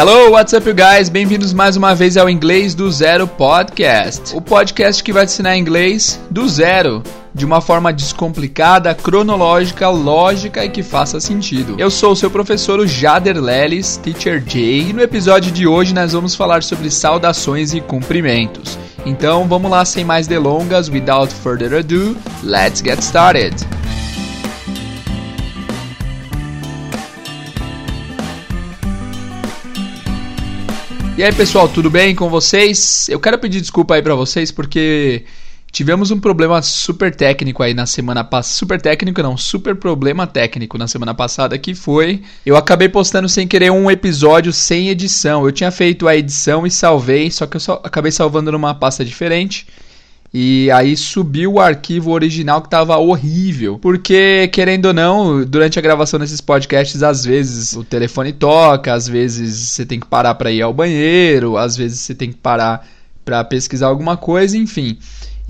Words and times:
Hello, 0.00 0.30
what's 0.30 0.54
up, 0.54 0.66
you 0.66 0.74
guys? 0.74 1.10
Bem-vindos 1.10 1.52
mais 1.52 1.76
uma 1.76 1.94
vez 1.94 2.16
ao 2.16 2.30
Inglês 2.30 2.74
do 2.74 2.90
Zero 2.90 3.28
Podcast, 3.28 4.34
o 4.34 4.40
podcast 4.40 5.04
que 5.04 5.12
vai 5.12 5.26
te 5.26 5.32
ensinar 5.32 5.58
inglês 5.58 6.18
do 6.30 6.48
zero, 6.48 7.02
de 7.34 7.44
uma 7.44 7.60
forma 7.60 7.92
descomplicada, 7.92 8.94
cronológica, 8.94 9.90
lógica 9.90 10.64
e 10.64 10.70
que 10.70 10.82
faça 10.82 11.20
sentido. 11.20 11.74
Eu 11.76 11.90
sou 11.90 12.12
o 12.12 12.16
seu 12.16 12.30
professor, 12.30 12.86
Jader 12.86 13.38
Lelis, 13.38 13.98
Teacher 13.98 14.42
J, 14.42 14.88
e 14.88 14.92
no 14.94 15.02
episódio 15.02 15.52
de 15.52 15.66
hoje 15.66 15.92
nós 15.92 16.14
vamos 16.14 16.34
falar 16.34 16.62
sobre 16.62 16.90
saudações 16.90 17.74
e 17.74 17.80
cumprimentos. 17.82 18.78
Então 19.04 19.46
vamos 19.46 19.70
lá, 19.70 19.84
sem 19.84 20.02
mais 20.02 20.26
delongas, 20.26 20.88
without 20.88 21.30
further 21.30 21.78
ado, 21.78 22.16
let's 22.42 22.80
get 22.80 23.00
started! 23.00 23.54
E 31.20 31.22
aí, 31.22 31.34
pessoal, 31.34 31.68
tudo 31.68 31.90
bem 31.90 32.14
com 32.14 32.30
vocês? 32.30 33.06
Eu 33.10 33.20
quero 33.20 33.38
pedir 33.38 33.60
desculpa 33.60 33.94
aí 33.94 34.00
para 34.00 34.14
vocês 34.14 34.50
porque 34.50 35.26
tivemos 35.70 36.10
um 36.10 36.18
problema 36.18 36.62
super 36.62 37.14
técnico 37.14 37.62
aí 37.62 37.74
na 37.74 37.84
semana 37.84 38.24
passada. 38.24 38.54
Super 38.54 38.80
técnico 38.80 39.22
não, 39.22 39.36
super 39.36 39.76
problema 39.76 40.26
técnico 40.26 40.78
na 40.78 40.88
semana 40.88 41.12
passada 41.12 41.58
que 41.58 41.74
foi 41.74 42.22
eu 42.46 42.56
acabei 42.56 42.88
postando 42.88 43.28
sem 43.28 43.46
querer 43.46 43.70
um 43.70 43.90
episódio 43.90 44.50
sem 44.50 44.88
edição. 44.88 45.44
Eu 45.44 45.52
tinha 45.52 45.70
feito 45.70 46.08
a 46.08 46.16
edição 46.16 46.66
e 46.66 46.70
salvei, 46.70 47.30
só 47.30 47.46
que 47.46 47.58
eu 47.58 47.60
só 47.60 47.82
acabei 47.84 48.10
salvando 48.10 48.50
numa 48.50 48.74
pasta 48.74 49.04
diferente. 49.04 49.66
E 50.32 50.70
aí 50.70 50.96
subiu 50.96 51.54
o 51.54 51.60
arquivo 51.60 52.12
original 52.12 52.62
que 52.62 52.70
tava 52.70 52.96
horrível. 52.96 53.78
Porque, 53.78 54.48
querendo 54.48 54.86
ou 54.86 54.94
não, 54.94 55.44
durante 55.44 55.78
a 55.78 55.82
gravação 55.82 56.20
desses 56.20 56.40
podcasts, 56.40 57.02
às 57.02 57.24
vezes 57.24 57.72
o 57.72 57.82
telefone 57.82 58.32
toca, 58.32 58.94
às 58.94 59.08
vezes 59.08 59.70
você 59.70 59.84
tem 59.84 59.98
que 59.98 60.06
parar 60.06 60.34
para 60.36 60.52
ir 60.52 60.62
ao 60.62 60.72
banheiro, 60.72 61.56
às 61.56 61.76
vezes 61.76 62.00
você 62.00 62.14
tem 62.14 62.30
que 62.30 62.38
parar 62.38 62.86
para 63.24 63.42
pesquisar 63.44 63.88
alguma 63.88 64.16
coisa, 64.16 64.56
enfim 64.56 64.96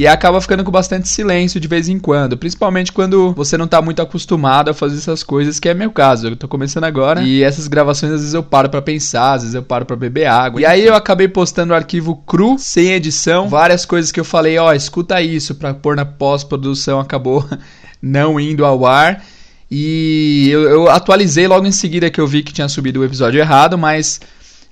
e 0.01 0.07
acaba 0.07 0.41
ficando 0.41 0.65
com 0.65 0.71
bastante 0.71 1.07
silêncio 1.11 1.61
de 1.61 1.69
vez 1.69 1.87
em 1.87 1.99
quando, 1.99 2.35
principalmente 2.35 2.91
quando 2.91 3.35
você 3.35 3.59
não 3.59 3.69
tá 3.69 3.83
muito 3.83 4.01
acostumado 4.01 4.71
a 4.71 4.75
fazer 4.75 4.97
essas 4.97 5.23
coisas, 5.23 5.61
que 5.61 5.69
é 5.69 5.75
meu 5.75 5.91
caso. 5.91 6.29
Eu 6.29 6.37
tô 6.37 6.49
começando 6.49 6.85
agora 6.85 7.23
e 7.23 7.43
essas 7.43 7.69
gravações 7.69 8.11
às 8.11 8.21
vezes 8.21 8.33
eu 8.33 8.43
paro 8.43 8.71
para 8.71 8.81
pensar, 8.81 9.35
às 9.35 9.43
vezes 9.43 9.55
eu 9.55 9.63
paro 9.63 9.85
para 9.85 9.97
beber 9.97 10.25
água. 10.25 10.59
E 10.59 10.65
aí 10.65 10.87
eu 10.87 10.95
acabei 10.95 11.29
postando 11.29 11.75
o 11.75 11.77
arquivo 11.77 12.17
cru, 12.17 12.57
sem 12.59 12.93
edição, 12.93 13.47
várias 13.47 13.85
coisas 13.85 14.11
que 14.11 14.19
eu 14.19 14.25
falei, 14.25 14.57
ó, 14.57 14.71
oh, 14.71 14.73
escuta 14.73 15.21
isso 15.21 15.55
para 15.55 15.75
pôr 15.75 15.95
na 15.95 16.07
pós-produção, 16.07 16.99
acabou 16.99 17.47
não 18.01 18.41
indo 18.41 18.65
ao 18.65 18.87
ar. 18.87 19.23
E 19.71 20.49
eu, 20.51 20.63
eu 20.63 20.91
atualizei 20.91 21.47
logo 21.47 21.67
em 21.67 21.73
seguida 21.73 22.09
que 22.09 22.23
eu 22.23 22.27
vi 22.27 22.43
que 22.43 22.55
tinha 22.55 22.71
subido 22.71 23.01
o 23.01 23.05
episódio 23.05 23.39
errado, 23.39 23.77
mas 23.77 24.19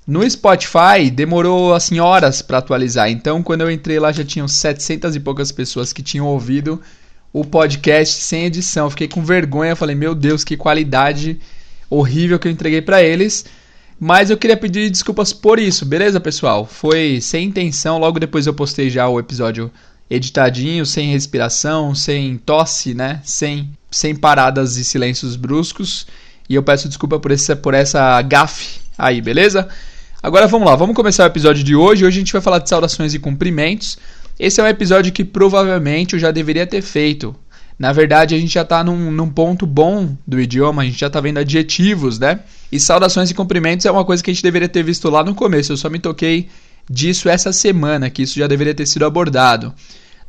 no 0.09 0.27
Spotify 0.27 1.11
demorou 1.13 1.71
assim 1.71 1.99
horas 1.99 2.41
para 2.41 2.57
atualizar. 2.57 3.11
Então, 3.11 3.43
quando 3.43 3.61
eu 3.61 3.69
entrei 3.69 3.99
lá 3.99 4.11
já 4.11 4.25
tinham 4.25 4.47
700 4.47 5.15
e 5.15 5.19
poucas 5.19 5.51
pessoas 5.51 5.93
que 5.93 6.01
tinham 6.01 6.25
ouvido 6.25 6.81
o 7.31 7.45
podcast 7.45 8.15
sem 8.15 8.45
edição. 8.45 8.89
fiquei 8.89 9.07
com 9.07 9.23
vergonha, 9.23 9.75
falei: 9.75 9.95
"Meu 9.95 10.15
Deus, 10.15 10.43
que 10.43 10.57
qualidade 10.57 11.39
horrível 11.91 12.39
que 12.39 12.47
eu 12.47 12.51
entreguei 12.51 12.81
para 12.81 13.03
eles". 13.03 13.45
Mas 13.99 14.31
eu 14.31 14.37
queria 14.37 14.57
pedir 14.57 14.89
desculpas 14.89 15.31
por 15.31 15.59
isso, 15.59 15.85
beleza, 15.85 16.19
pessoal? 16.19 16.65
Foi 16.65 17.19
sem 17.21 17.45
intenção, 17.45 17.99
logo 17.99 18.19
depois 18.19 18.47
eu 18.47 18.53
postei 18.53 18.89
já 18.89 19.07
o 19.07 19.19
episódio 19.19 19.71
editadinho, 20.09 20.87
sem 20.87 21.11
respiração, 21.11 21.93
sem 21.93 22.35
tosse, 22.39 22.95
né? 22.95 23.21
Sem 23.23 23.69
sem 23.91 24.15
paradas 24.15 24.75
e 24.77 24.83
silêncios 24.83 25.35
bruscos. 25.35 26.07
E 26.49 26.55
eu 26.55 26.63
peço 26.63 26.87
desculpa 26.87 27.19
por 27.19 27.31
essa 27.31 27.55
por 27.55 27.75
essa 27.75 28.19
gafe 28.23 28.79
aí, 28.97 29.21
beleza? 29.21 29.69
Agora 30.21 30.47
vamos 30.47 30.67
lá, 30.67 30.75
vamos 30.75 30.97
começar 30.97 31.23
o 31.23 31.27
episódio 31.27 31.63
de 31.63 31.73
hoje. 31.73 32.05
Hoje 32.05 32.17
a 32.17 32.19
gente 32.19 32.33
vai 32.33 32.41
falar 32.41 32.59
de 32.59 32.67
saudações 32.67 33.13
e 33.13 33.19
cumprimentos. 33.19 33.97
Esse 34.37 34.59
é 34.59 34.63
um 34.65 34.67
episódio 34.67 35.13
que 35.13 35.23
provavelmente 35.23 36.13
eu 36.13 36.19
já 36.19 36.29
deveria 36.29 36.67
ter 36.67 36.81
feito. 36.81 37.33
Na 37.79 37.93
verdade, 37.93 38.35
a 38.35 38.37
gente 38.37 38.53
já 38.53 38.63
está 38.63 38.83
num, 38.83 39.11
num, 39.11 39.29
ponto 39.29 39.65
bom 39.65 40.13
do 40.27 40.37
idioma, 40.37 40.81
a 40.81 40.85
gente 40.85 40.99
já 40.99 41.07
está 41.07 41.21
vendo 41.21 41.37
adjetivos, 41.37 42.19
né? 42.19 42.41
E 42.69 42.77
saudações 42.81 43.31
e 43.31 43.33
cumprimentos 43.33 43.85
é 43.85 43.91
uma 43.91 44.03
coisa 44.03 44.21
que 44.21 44.29
a 44.29 44.33
gente 44.33 44.43
deveria 44.43 44.67
ter 44.67 44.83
visto 44.83 45.09
lá 45.09 45.23
no 45.23 45.33
começo. 45.33 45.71
Eu 45.71 45.77
só 45.77 45.89
me 45.89 45.99
toquei 45.99 46.49
disso 46.89 47.29
essa 47.29 47.53
semana, 47.53 48.09
que 48.09 48.23
isso 48.23 48.37
já 48.37 48.45
deveria 48.45 48.75
ter 48.75 48.85
sido 48.85 49.05
abordado. 49.05 49.73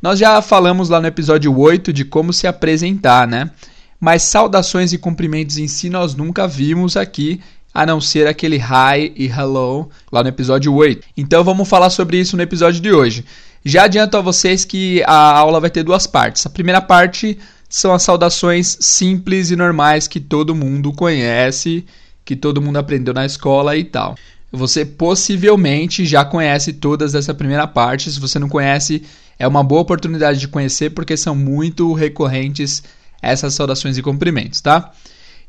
Nós 0.01 0.17
já 0.17 0.41
falamos 0.41 0.87
lá 0.87 1.01
no 1.01 1.07
episódio 1.07 1.53
8 1.53 1.91
de 1.91 2.05
como 2.05 2.31
se 2.31 2.47
apresentar, 2.47 3.27
né? 3.27 3.51
Mas 3.99 4.23
saudações 4.23 4.93
e 4.93 4.97
cumprimentos 4.97 5.57
em 5.57 5.67
si 5.67 5.89
nós 5.89 6.15
nunca 6.15 6.47
vimos 6.47 6.95
aqui 6.95 7.41
a 7.73 7.85
não 7.85 8.01
ser 8.01 8.27
aquele 8.27 8.57
hi 8.57 9.13
e 9.15 9.27
hello 9.27 9.89
lá 10.11 10.21
no 10.21 10.29
episódio 10.29 10.73
8. 10.73 11.07
Então 11.15 11.43
vamos 11.43 11.67
falar 11.67 11.89
sobre 11.89 12.19
isso 12.19 12.35
no 12.35 12.43
episódio 12.43 12.81
de 12.81 12.91
hoje. 12.91 13.25
Já 13.63 13.83
adianto 13.83 14.17
a 14.17 14.21
vocês 14.21 14.65
que 14.65 15.03
a 15.05 15.37
aula 15.37 15.59
vai 15.59 15.69
ter 15.69 15.83
duas 15.83 16.07
partes. 16.07 16.45
A 16.45 16.49
primeira 16.49 16.81
parte 16.81 17.37
são 17.69 17.93
as 17.93 18.03
saudações 18.03 18.77
simples 18.81 19.51
e 19.51 19.55
normais 19.55 20.07
que 20.07 20.19
todo 20.19 20.55
mundo 20.55 20.91
conhece, 20.91 21.85
que 22.25 22.35
todo 22.35 22.61
mundo 22.61 22.77
aprendeu 22.77 23.13
na 23.13 23.25
escola 23.25 23.77
e 23.77 23.83
tal. 23.83 24.15
Você 24.51 24.85
possivelmente 24.85 26.05
já 26.05 26.25
conhece 26.25 26.73
todas 26.73 27.15
essa 27.15 27.33
primeira 27.33 27.65
parte. 27.65 28.11
Se 28.11 28.19
você 28.19 28.37
não 28.37 28.49
conhece, 28.49 29.03
é 29.39 29.47
uma 29.47 29.63
boa 29.63 29.81
oportunidade 29.81 30.39
de 30.39 30.47
conhecer 30.47 30.89
porque 30.89 31.15
são 31.15 31.33
muito 31.33 31.93
recorrentes 31.93 32.83
essas 33.21 33.53
saudações 33.53 33.97
e 33.97 34.01
cumprimentos, 34.01 34.59
tá? 34.59 34.91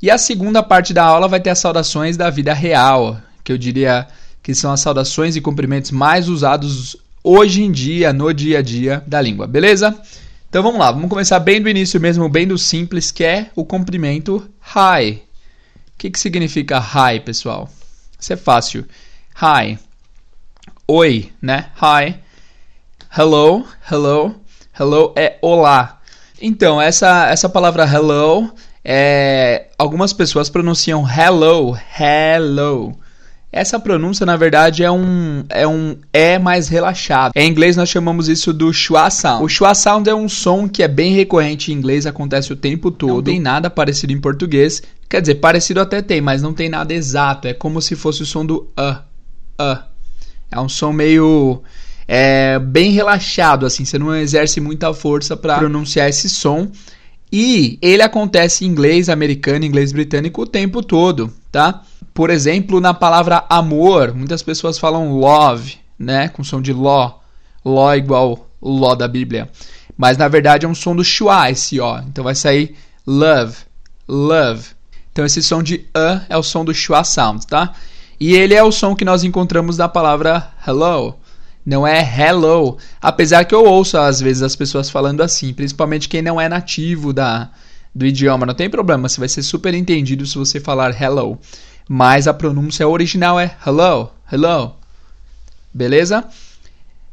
E 0.03 0.11
a 0.11 0.19
segunda 0.19 0.65
parte 0.65 0.93
da 0.93 1.05
aula 1.05 1.29
vai 1.29 1.39
ter 1.39 1.51
as 1.51 1.61
saudações 1.61 2.17
da 2.17 2.29
vida 2.29 2.53
real, 2.53 3.21
que 3.45 3.53
eu 3.53 3.57
diria 3.57 4.09
que 4.43 4.53
são 4.53 4.73
as 4.73 4.81
saudações 4.81 5.37
e 5.37 5.41
cumprimentos 5.41 5.93
mais 5.93 6.29
usados 6.29 6.97
hoje 7.23 7.63
em 7.63 7.71
dia, 7.71 8.13
no 8.13 8.35
dia 8.35 8.59
a 8.59 8.63
dia 8.63 9.01
da 9.07 9.21
língua, 9.21 9.47
beleza? 9.47 9.97
Então 10.49 10.61
vamos 10.61 10.81
lá, 10.81 10.91
vamos 10.91 11.09
começar 11.09 11.39
bem 11.39 11.63
do 11.63 11.69
início 11.69 12.01
mesmo, 12.01 12.29
bem 12.29 12.49
do 12.49 12.59
simples, 12.59 13.13
que 13.13 13.23
é 13.23 13.51
o 13.55 13.65
cumprimento 13.65 14.45
hi. 14.75 15.13
O 15.15 15.99
que, 15.99 16.11
que 16.11 16.19
significa 16.19 16.81
hi, 16.81 17.21
pessoal? 17.21 17.71
Isso 18.19 18.33
é 18.33 18.37
fácil. 18.37 18.85
Hi. 19.41 19.79
Oi, 20.89 21.31
né? 21.41 21.71
Hi. 21.81 22.17
Hello, 23.17 23.65
hello. 23.89 24.35
Hello 24.77 25.13
é 25.15 25.39
olá. 25.41 26.01
Então, 26.41 26.83
essa, 26.83 27.29
essa 27.29 27.49
palavra 27.49 27.85
hello 27.85 28.53
é, 28.85 29.67
algumas 29.79 30.13
pessoas 30.13 30.49
pronunciam 30.49 31.05
hello, 31.09 31.77
hello. 31.99 32.97
Essa 33.53 33.79
pronúncia, 33.79 34.25
na 34.25 34.35
verdade, 34.35 34.83
é 34.83 34.91
um 34.91 35.45
é 35.51 35.69
um 35.69 35.97
é 36.11 36.39
mais 36.39 36.69
relaxado. 36.69 37.33
Em 37.37 37.51
inglês 37.51 37.77
nós 37.77 37.91
chamamos 37.91 38.27
isso 38.27 38.51
do 38.51 38.73
schwa 38.73 39.11
sound. 39.11 39.45
O 39.45 39.49
schwa 39.49 39.75
sound 39.75 40.09
é 40.09 40.15
um 40.15 40.27
som 40.27 40.67
que 40.67 40.83
é 40.83 40.89
bem 40.89 41.13
recorrente 41.13 41.71
em 41.71 41.75
inglês, 41.75 42.07
acontece 42.07 42.51
o 42.51 42.57
tempo 42.57 42.91
todo. 42.91 43.17
Não 43.17 43.23
tem 43.23 43.39
nada 43.39 43.69
parecido 43.69 44.13
em 44.13 44.19
português. 44.19 44.83
Quer 45.07 45.21
dizer, 45.21 45.35
parecido 45.35 45.81
até 45.81 46.01
tem, 46.01 46.23
mas 46.23 46.41
não 46.41 46.55
tem 46.55 46.71
nada 46.71 46.95
exato. 46.95 47.47
É 47.47 47.53
como 47.53 47.83
se 47.83 47.95
fosse 47.95 48.23
o 48.23 48.27
som 48.27 48.47
do 48.47 48.71
uh, 48.79 49.03
uh. 49.61 49.79
É 50.51 50.59
um 50.59 50.69
som 50.69 50.91
meio 50.91 51.63
é, 52.09 52.59
bem 52.59 52.91
relaxado, 52.91 53.67
assim. 53.67 53.85
Você 53.85 53.99
não 53.99 54.15
exerce 54.17 54.61
muita 54.61 54.95
força 54.95 55.37
para 55.37 55.59
pronunciar 55.59 56.09
esse 56.09 56.31
som. 56.31 56.71
E 57.33 57.79
ele 57.81 58.03
acontece 58.03 58.65
em 58.65 58.69
inglês 58.69 59.09
americano, 59.09 59.65
inglês 59.65 59.91
britânico 59.91 60.43
o 60.43 60.47
tempo 60.47 60.83
todo, 60.83 61.33
tá? 61.51 61.83
Por 62.13 62.29
exemplo, 62.29 62.79
na 62.79 62.93
palavra 62.93 63.47
amor, 63.49 64.15
muitas 64.15 64.43
pessoas 64.43 64.79
falam 64.79 65.19
love, 65.19 65.79
né, 65.99 66.29
com 66.29 66.45
som 66.45 66.61
de 66.61 66.75
ló, 66.75 67.13
ló 67.65 67.95
igual 67.95 68.51
o 68.61 68.71
ló 68.71 68.95
da 68.95 69.09
Bíblia. 69.09 69.49
Mas 69.97 70.19
na 70.19 70.29
verdade 70.29 70.67
é 70.67 70.69
um 70.69 70.75
som 70.75 70.95
do 70.95 71.03
schwa 71.03 71.51
esse 71.51 71.81
ó. 71.81 72.01
Então 72.01 72.23
vai 72.23 72.35
sair 72.35 72.77
love, 73.07 73.57
love. 74.07 74.69
Então 75.11 75.25
esse 75.25 75.43
som 75.43 75.63
de 75.63 75.87
a 75.95 76.23
é 76.29 76.37
o 76.37 76.43
som 76.43 76.65
do 76.65 76.75
schwa 76.75 77.03
sound, 77.03 77.47
tá? 77.47 77.73
E 78.21 78.35
ele 78.35 78.55
é 78.55 78.63
o 78.63 78.71
som 78.71 78.95
que 78.95 79.07
nós 79.07 79.25
encontramos 79.25 79.79
na 79.79 79.89
palavra 79.89 80.51
hello 80.67 81.17
não 81.65 81.87
é 81.87 82.01
hello. 82.01 82.79
Apesar 83.01 83.45
que 83.45 83.55
eu 83.55 83.65
ouço 83.65 83.97
às 83.99 84.21
vezes 84.21 84.43
as 84.43 84.57
pessoas 84.57 84.91
falando 84.91 85.23
assim, 85.23 85.53
principalmente 85.53 86.09
quem 86.09 86.23
não 86.23 86.41
é 86.41 86.49
nativo 86.49 87.13
da, 87.13 87.51
do 87.95 88.07
idioma, 88.07 88.47
não 88.47 88.55
tem 88.55 88.69
problema, 88.69 89.09
você 89.09 89.21
vai 89.21 89.29
ser 89.29 89.43
super 89.43 89.75
entendido 89.75 90.27
se 90.27 90.37
você 90.37 90.61
falar 90.61 91.01
hello. 91.01 91.39
Mas 91.89 92.27
a 92.27 92.35
pronúncia 92.35 92.87
original 92.87 93.39
é 93.39 93.57
hello, 93.67 94.11
hello. 94.31 94.75
Beleza? 95.73 96.25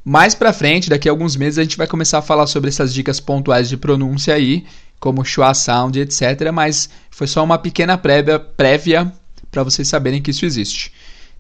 Mais 0.04 0.34
pra 0.34 0.54
frente, 0.54 0.90
daqui 0.90 1.08
a 1.08 1.12
alguns 1.12 1.36
meses, 1.36 1.60
a 1.60 1.64
gente 1.64 1.78
vai 1.78 1.86
começar 1.86 2.20
a 2.20 2.22
falar 2.22 2.48
sobre 2.48 2.70
essas 2.70 2.94
dicas 2.94 3.20
pontuais 3.20 3.70
de 3.70 3.78
pronúncia 3.78 4.34
aí, 4.34 4.66
como 5.00 5.24
schwa 5.24 5.54
sound, 5.54 6.00
etc. 6.00 6.52
Mas 6.54 6.90
foi 7.12 7.28
só 7.28 7.44
uma 7.44 7.58
pequena 7.58 7.98
prévia, 7.98 8.40
prévia 8.40 9.12
para 9.52 9.64
vocês 9.64 9.88
saberem 9.88 10.22
que 10.22 10.32
isso 10.32 10.46
existe. 10.46 10.94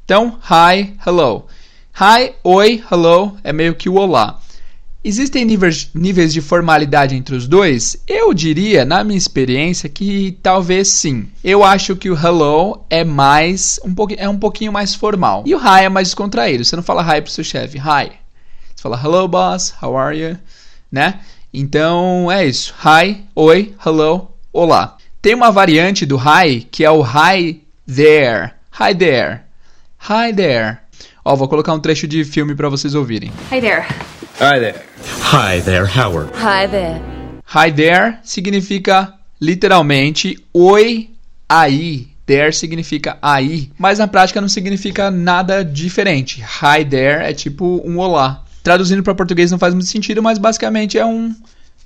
Então, 0.03 0.39
hi, 0.49 0.95
hello. 1.05 1.47
Hi, 2.01 2.31
oi, 2.45 2.81
hello 2.89 3.35
é 3.43 3.51
meio 3.51 3.75
que 3.75 3.89
o 3.89 3.95
olá. 3.95 4.39
Existem 5.03 5.43
níveis, 5.43 5.91
de 6.31 6.39
formalidade 6.39 7.13
entre 7.13 7.35
os 7.35 7.45
dois? 7.45 8.01
Eu 8.07 8.33
diria, 8.33 8.85
na 8.85 9.03
minha 9.03 9.17
experiência, 9.17 9.89
que 9.89 10.39
talvez 10.41 10.87
sim. 10.87 11.27
Eu 11.43 11.61
acho 11.61 11.97
que 11.97 12.09
o 12.09 12.15
hello 12.15 12.85
é 12.89 13.03
mais 13.03 13.81
um 13.83 13.93
é 14.17 14.29
um 14.29 14.39
pouquinho 14.39 14.71
mais 14.71 14.95
formal. 14.95 15.43
E 15.45 15.53
o 15.53 15.57
hi 15.57 15.83
é 15.83 15.89
mais 15.89 16.07
descontraído. 16.07 16.63
Você 16.63 16.73
não 16.73 16.83
fala 16.83 17.03
hi 17.03 17.21
pro 17.21 17.29
seu 17.29 17.43
chefe, 17.43 17.77
hi. 17.77 18.13
Você 18.73 18.81
fala 18.81 18.97
hello 19.03 19.27
boss, 19.27 19.73
how 19.83 19.97
are 19.97 20.17
you? 20.17 20.37
Né? 20.89 21.19
Então 21.53 22.31
é 22.31 22.45
isso. 22.45 22.73
Hi, 22.81 23.25
oi, 23.35 23.75
hello, 23.85 24.29
olá. 24.53 24.95
Tem 25.21 25.35
uma 25.35 25.51
variante 25.51 26.05
do 26.05 26.15
hi 26.15 26.61
que 26.71 26.85
é 26.85 26.89
o 26.89 27.03
hi 27.03 27.61
there. 27.85 28.51
Hi 28.79 28.95
there. 28.95 29.41
Hi 30.09 30.33
there. 30.33 30.77
Ó, 31.23 31.35
vou 31.35 31.47
colocar 31.47 31.73
um 31.73 31.79
trecho 31.79 32.07
de 32.07 32.23
filme 32.23 32.55
para 32.55 32.69
vocês 32.69 32.95
ouvirem. 32.95 33.31
Hi 33.51 33.59
there. 33.59 33.85
Hi 34.39 34.59
there. 34.59 34.79
Hi 35.33 35.61
there, 35.61 35.85
Howard. 35.99 36.31
Hi 36.35 36.67
there. 36.67 37.01
Hi 37.53 37.71
there 37.71 38.19
significa 38.23 39.13
literalmente 39.41 40.37
oi, 40.53 41.09
aí. 41.47 42.07
There 42.25 42.53
significa 42.53 43.17
aí, 43.23 43.71
mas 43.75 43.97
na 43.97 44.07
prática 44.07 44.39
não 44.39 44.47
significa 44.47 45.09
nada 45.09 45.65
diferente. 45.65 46.43
Hi 46.61 46.85
there 46.85 47.23
é 47.23 47.33
tipo 47.33 47.81
um 47.83 47.97
olá. 47.97 48.43
Traduzindo 48.61 49.01
para 49.01 49.15
português 49.15 49.49
não 49.49 49.57
faz 49.57 49.73
muito 49.73 49.89
sentido, 49.89 50.21
mas 50.21 50.37
basicamente 50.37 50.95
é 50.95 51.03
um 51.03 51.33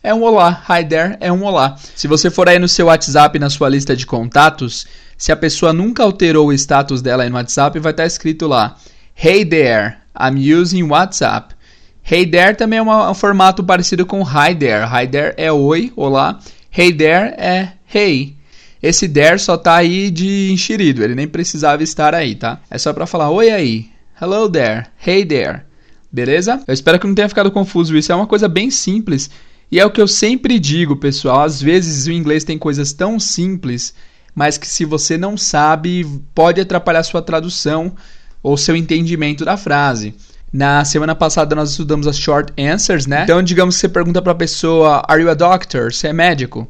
é 0.03 0.13
um 0.13 0.21
olá. 0.21 0.61
Hi 0.69 0.83
there 0.83 1.15
é 1.21 1.31
um 1.31 1.45
olá. 1.45 1.77
Se 1.95 2.09
você 2.09 2.29
for 2.29 2.49
aí 2.49 2.59
no 2.59 2.67
seu 2.67 2.87
WhatsApp, 2.87 3.39
na 3.39 3.49
sua 3.49 3.69
lista 3.69 3.95
de 3.95 4.05
contatos, 4.05 4.85
se 5.17 5.31
a 5.31 5.35
pessoa 5.37 5.71
nunca 5.71 6.03
alterou 6.03 6.47
o 6.47 6.53
status 6.53 7.01
dela 7.01 7.23
aí 7.23 7.29
no 7.29 7.37
WhatsApp, 7.37 7.79
vai 7.79 7.91
estar 7.93 8.05
escrito 8.05 8.45
lá: 8.45 8.75
Hey 9.15 9.45
there, 9.45 9.97
I'm 10.19 10.37
using 10.37 10.83
WhatsApp. 10.89 11.53
Hey 12.01 12.25
there 12.25 12.55
também 12.55 12.79
é 12.79 12.83
um 12.83 13.13
formato 13.13 13.63
parecido 13.63 14.05
com 14.05 14.21
hi 14.21 14.53
there. 14.53 14.85
Hi 14.85 15.07
there 15.07 15.33
é 15.37 15.51
oi, 15.51 15.93
olá. 15.95 16.39
Hey 16.75 16.91
there 16.91 17.33
é 17.37 17.73
hey. 17.93 18.35
Esse 18.81 19.07
there 19.07 19.39
só 19.39 19.55
tá 19.55 19.75
aí 19.75 20.11
de 20.11 20.51
enxerido, 20.51 21.03
ele 21.03 21.15
nem 21.15 21.27
precisava 21.27 21.81
estar 21.81 22.13
aí, 22.13 22.35
tá? 22.35 22.59
É 22.69 22.77
só 22.77 22.91
para 22.91 23.07
falar 23.07 23.29
oi 23.29 23.49
aí. 23.49 23.89
Hello 24.21 24.49
there. 24.49 24.87
Hey 25.05 25.25
there. 25.25 25.61
Beleza? 26.11 26.61
Eu 26.67 26.73
espero 26.73 26.99
que 26.99 27.07
não 27.07 27.15
tenha 27.15 27.29
ficado 27.29 27.51
confuso 27.51 27.95
isso. 27.95 28.11
É 28.11 28.15
uma 28.15 28.27
coisa 28.27 28.49
bem 28.49 28.69
simples. 28.69 29.29
E 29.71 29.79
é 29.79 29.85
o 29.85 29.91
que 29.91 30.01
eu 30.01 30.07
sempre 30.07 30.59
digo, 30.59 30.97
pessoal. 30.97 31.41
Às 31.41 31.61
vezes 31.61 32.07
o 32.07 32.11
inglês 32.11 32.43
tem 32.43 32.57
coisas 32.57 32.91
tão 32.91 33.19
simples, 33.19 33.93
mas 34.35 34.57
que 34.57 34.67
se 34.67 34.83
você 34.83 35.17
não 35.17 35.37
sabe, 35.37 36.05
pode 36.35 36.59
atrapalhar 36.59 37.03
sua 37.03 37.21
tradução 37.21 37.95
ou 38.43 38.57
seu 38.57 38.75
entendimento 38.75 39.45
da 39.45 39.55
frase. 39.55 40.13
Na 40.51 40.85
semana 40.85 41.15
passada 41.15 41.55
nós 41.55 41.71
estudamos 41.71 42.05
as 42.05 42.15
short 42.17 42.53
answers, 42.61 43.07
né? 43.07 43.23
Então, 43.23 43.41
digamos 43.41 43.75
que 43.75 43.81
você 43.81 43.89
pergunta 43.89 44.21
para 44.21 44.33
a 44.33 44.35
pessoa: 44.35 45.03
Are 45.07 45.19
you 45.19 45.31
a 45.31 45.33
doctor? 45.33 45.91
Você 45.91 46.09
é 46.09 46.13
médico? 46.13 46.67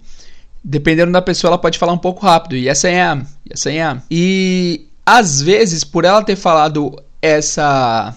Dependendo 0.64 1.12
da 1.12 1.22
pessoa, 1.22 1.50
ela 1.50 1.58
pode 1.58 1.78
falar 1.78 1.92
um 1.92 1.98
pouco 1.98 2.26
rápido. 2.26 2.56
Yes, 2.56 2.86
I 2.86 2.96
am. 2.96 3.26
Yes, 3.50 3.66
I 3.66 3.80
am. 3.80 4.02
E 4.10 4.88
às 5.06 5.42
vezes, 5.42 5.84
por 5.84 6.06
ela 6.06 6.24
ter 6.24 6.38
falado 6.38 6.96
essa 7.22 8.16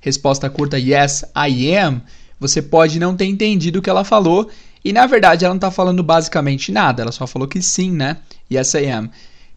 resposta 0.00 0.50
curta 0.50 0.76
Yes, 0.78 1.24
I 1.36 1.76
am, 1.76 2.02
você 2.40 2.60
pode 2.60 2.98
não 2.98 3.14
ter 3.14 3.26
entendido 3.26 3.78
o 3.78 3.82
que 3.82 3.90
ela 3.90 4.02
falou. 4.02 4.50
E 4.84 4.92
na 4.92 5.06
verdade, 5.06 5.44
ela 5.44 5.54
não 5.54 5.58
está 5.58 5.70
falando 5.70 6.02
basicamente 6.02 6.72
nada. 6.72 7.02
Ela 7.02 7.12
só 7.12 7.26
falou 7.26 7.46
que 7.46 7.62
sim, 7.62 7.92
né? 7.92 8.16
Yes, 8.52 8.74
I 8.74 8.86
am. 8.90 9.10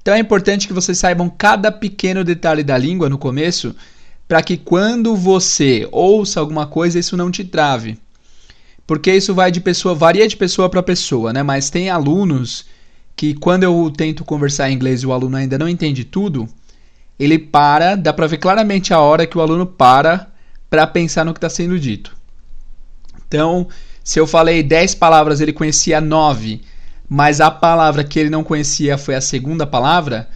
Então 0.07 0.15
é 0.15 0.19
importante 0.19 0.69
que 0.69 0.73
vocês 0.73 0.97
saibam 0.97 1.29
cada 1.29 1.69
pequeno 1.69 2.23
detalhe 2.23 2.63
da 2.63 2.77
língua 2.77 3.09
no 3.09 3.17
começo 3.17 3.75
para 4.25 4.41
que 4.41 4.55
quando 4.55 5.13
você 5.17 5.85
ouça 5.91 6.39
alguma 6.39 6.65
coisa 6.65 6.97
isso 6.97 7.17
não 7.17 7.29
te 7.29 7.43
trave. 7.43 7.99
Porque 8.87 9.13
isso 9.13 9.35
vai 9.35 9.51
de 9.51 9.59
pessoa, 9.59 9.93
varia 9.93 10.25
de 10.25 10.37
pessoa 10.37 10.69
para 10.69 10.81
pessoa, 10.81 11.33
né? 11.33 11.43
Mas 11.43 11.69
tem 11.69 11.89
alunos 11.89 12.67
que 13.17 13.33
quando 13.33 13.63
eu 13.63 13.91
tento 13.97 14.23
conversar 14.23 14.71
em 14.71 14.75
inglês 14.75 15.01
e 15.01 15.05
o 15.05 15.11
aluno 15.11 15.35
ainda 15.35 15.57
não 15.57 15.67
entende 15.67 16.05
tudo, 16.05 16.47
ele 17.19 17.37
para, 17.37 17.95
dá 17.95 18.13
para 18.13 18.27
ver 18.27 18.37
claramente 18.37 18.93
a 18.93 19.01
hora 19.01 19.27
que 19.27 19.37
o 19.37 19.41
aluno 19.41 19.65
para 19.65 20.31
para 20.69 20.87
pensar 20.87 21.25
no 21.25 21.33
que 21.33 21.37
está 21.39 21.49
sendo 21.49 21.77
dito. 21.77 22.15
Então, 23.27 23.67
se 24.01 24.21
eu 24.21 24.25
falei 24.25 24.63
10 24.63 24.95
palavras, 24.95 25.41
ele 25.41 25.51
conhecia 25.51 25.99
9, 25.99 26.61
mas 27.09 27.39
a 27.41 27.49
palavra 27.49 28.03
que 28.03 28.19
ele 28.19 28.29
não 28.29 28.43
conhecia 28.43 28.97
foi 28.97 29.15
a 29.15 29.21
segunda 29.21 29.65
palavra, 29.65 30.27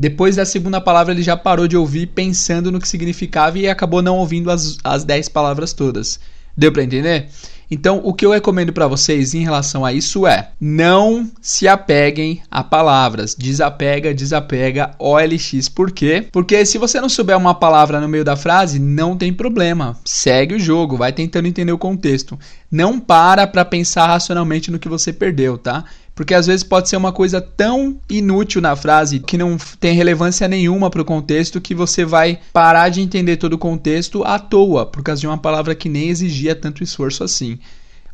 depois 0.00 0.36
da 0.36 0.46
segunda 0.46 0.80
palavra, 0.80 1.12
ele 1.12 1.22
já 1.22 1.36
parou 1.36 1.68
de 1.68 1.76
ouvir 1.76 2.06
pensando 2.06 2.72
no 2.72 2.80
que 2.80 2.88
significava 2.88 3.58
e 3.58 3.68
acabou 3.68 4.00
não 4.00 4.16
ouvindo 4.16 4.50
as, 4.50 4.78
as 4.82 5.04
dez 5.04 5.28
palavras 5.28 5.74
todas. 5.74 6.18
Deu 6.56 6.72
para 6.72 6.82
entender? 6.82 7.28
Então, 7.70 8.00
o 8.02 8.14
que 8.14 8.24
eu 8.24 8.32
recomendo 8.32 8.72
para 8.72 8.88
vocês 8.88 9.34
em 9.34 9.44
relação 9.44 9.84
a 9.84 9.92
isso 9.92 10.26
é: 10.26 10.52
não 10.58 11.30
se 11.40 11.68
apeguem 11.68 12.42
a 12.50 12.64
palavras. 12.64 13.34
Desapega, 13.34 14.14
desapega, 14.14 14.92
OLX. 14.98 15.68
Por 15.68 15.92
quê? 15.92 16.26
Porque 16.32 16.64
se 16.64 16.78
você 16.78 17.00
não 17.00 17.08
souber 17.08 17.36
uma 17.36 17.54
palavra 17.54 18.00
no 18.00 18.08
meio 18.08 18.24
da 18.24 18.36
frase, 18.36 18.78
não 18.78 19.16
tem 19.16 19.32
problema. 19.32 19.96
Segue 20.04 20.54
o 20.54 20.58
jogo, 20.58 20.96
vai 20.96 21.12
tentando 21.12 21.46
entender 21.46 21.72
o 21.72 21.78
contexto. 21.78 22.38
Não 22.70 22.98
para 22.98 23.46
para 23.46 23.64
pensar 23.64 24.06
racionalmente 24.06 24.70
no 24.70 24.78
que 24.78 24.88
você 24.88 25.12
perdeu, 25.12 25.58
tá? 25.58 25.84
Porque 26.20 26.34
às 26.34 26.46
vezes 26.46 26.62
pode 26.62 26.86
ser 26.86 26.98
uma 26.98 27.12
coisa 27.12 27.40
tão 27.40 27.98
inútil 28.06 28.60
na 28.60 28.76
frase 28.76 29.20
que 29.20 29.38
não 29.38 29.56
tem 29.56 29.94
relevância 29.94 30.46
nenhuma 30.46 30.90
para 30.90 31.00
o 31.00 31.04
contexto 31.04 31.62
que 31.62 31.74
você 31.74 32.04
vai 32.04 32.38
parar 32.52 32.90
de 32.90 33.00
entender 33.00 33.38
todo 33.38 33.54
o 33.54 33.58
contexto 33.58 34.22
à 34.22 34.38
toa, 34.38 34.84
por 34.84 35.02
causa 35.02 35.18
de 35.18 35.26
uma 35.26 35.38
palavra 35.38 35.74
que 35.74 35.88
nem 35.88 36.10
exigia 36.10 36.54
tanto 36.54 36.84
esforço 36.84 37.24
assim. 37.24 37.58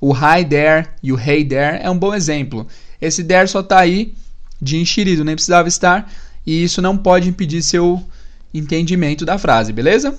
O 0.00 0.14
hi 0.14 0.44
there 0.44 0.86
e 1.02 1.12
o 1.12 1.18
hey 1.18 1.44
there 1.44 1.80
é 1.82 1.90
um 1.90 1.98
bom 1.98 2.14
exemplo. 2.14 2.68
Esse 3.02 3.24
there 3.24 3.48
só 3.48 3.58
está 3.58 3.80
aí 3.80 4.14
de 4.62 4.76
enxerido, 4.76 5.24
nem 5.24 5.34
precisava 5.34 5.66
estar, 5.66 6.08
e 6.46 6.62
isso 6.62 6.80
não 6.80 6.96
pode 6.96 7.28
impedir 7.28 7.60
seu 7.60 8.00
entendimento 8.54 9.24
da 9.24 9.36
frase, 9.36 9.72
beleza? 9.72 10.16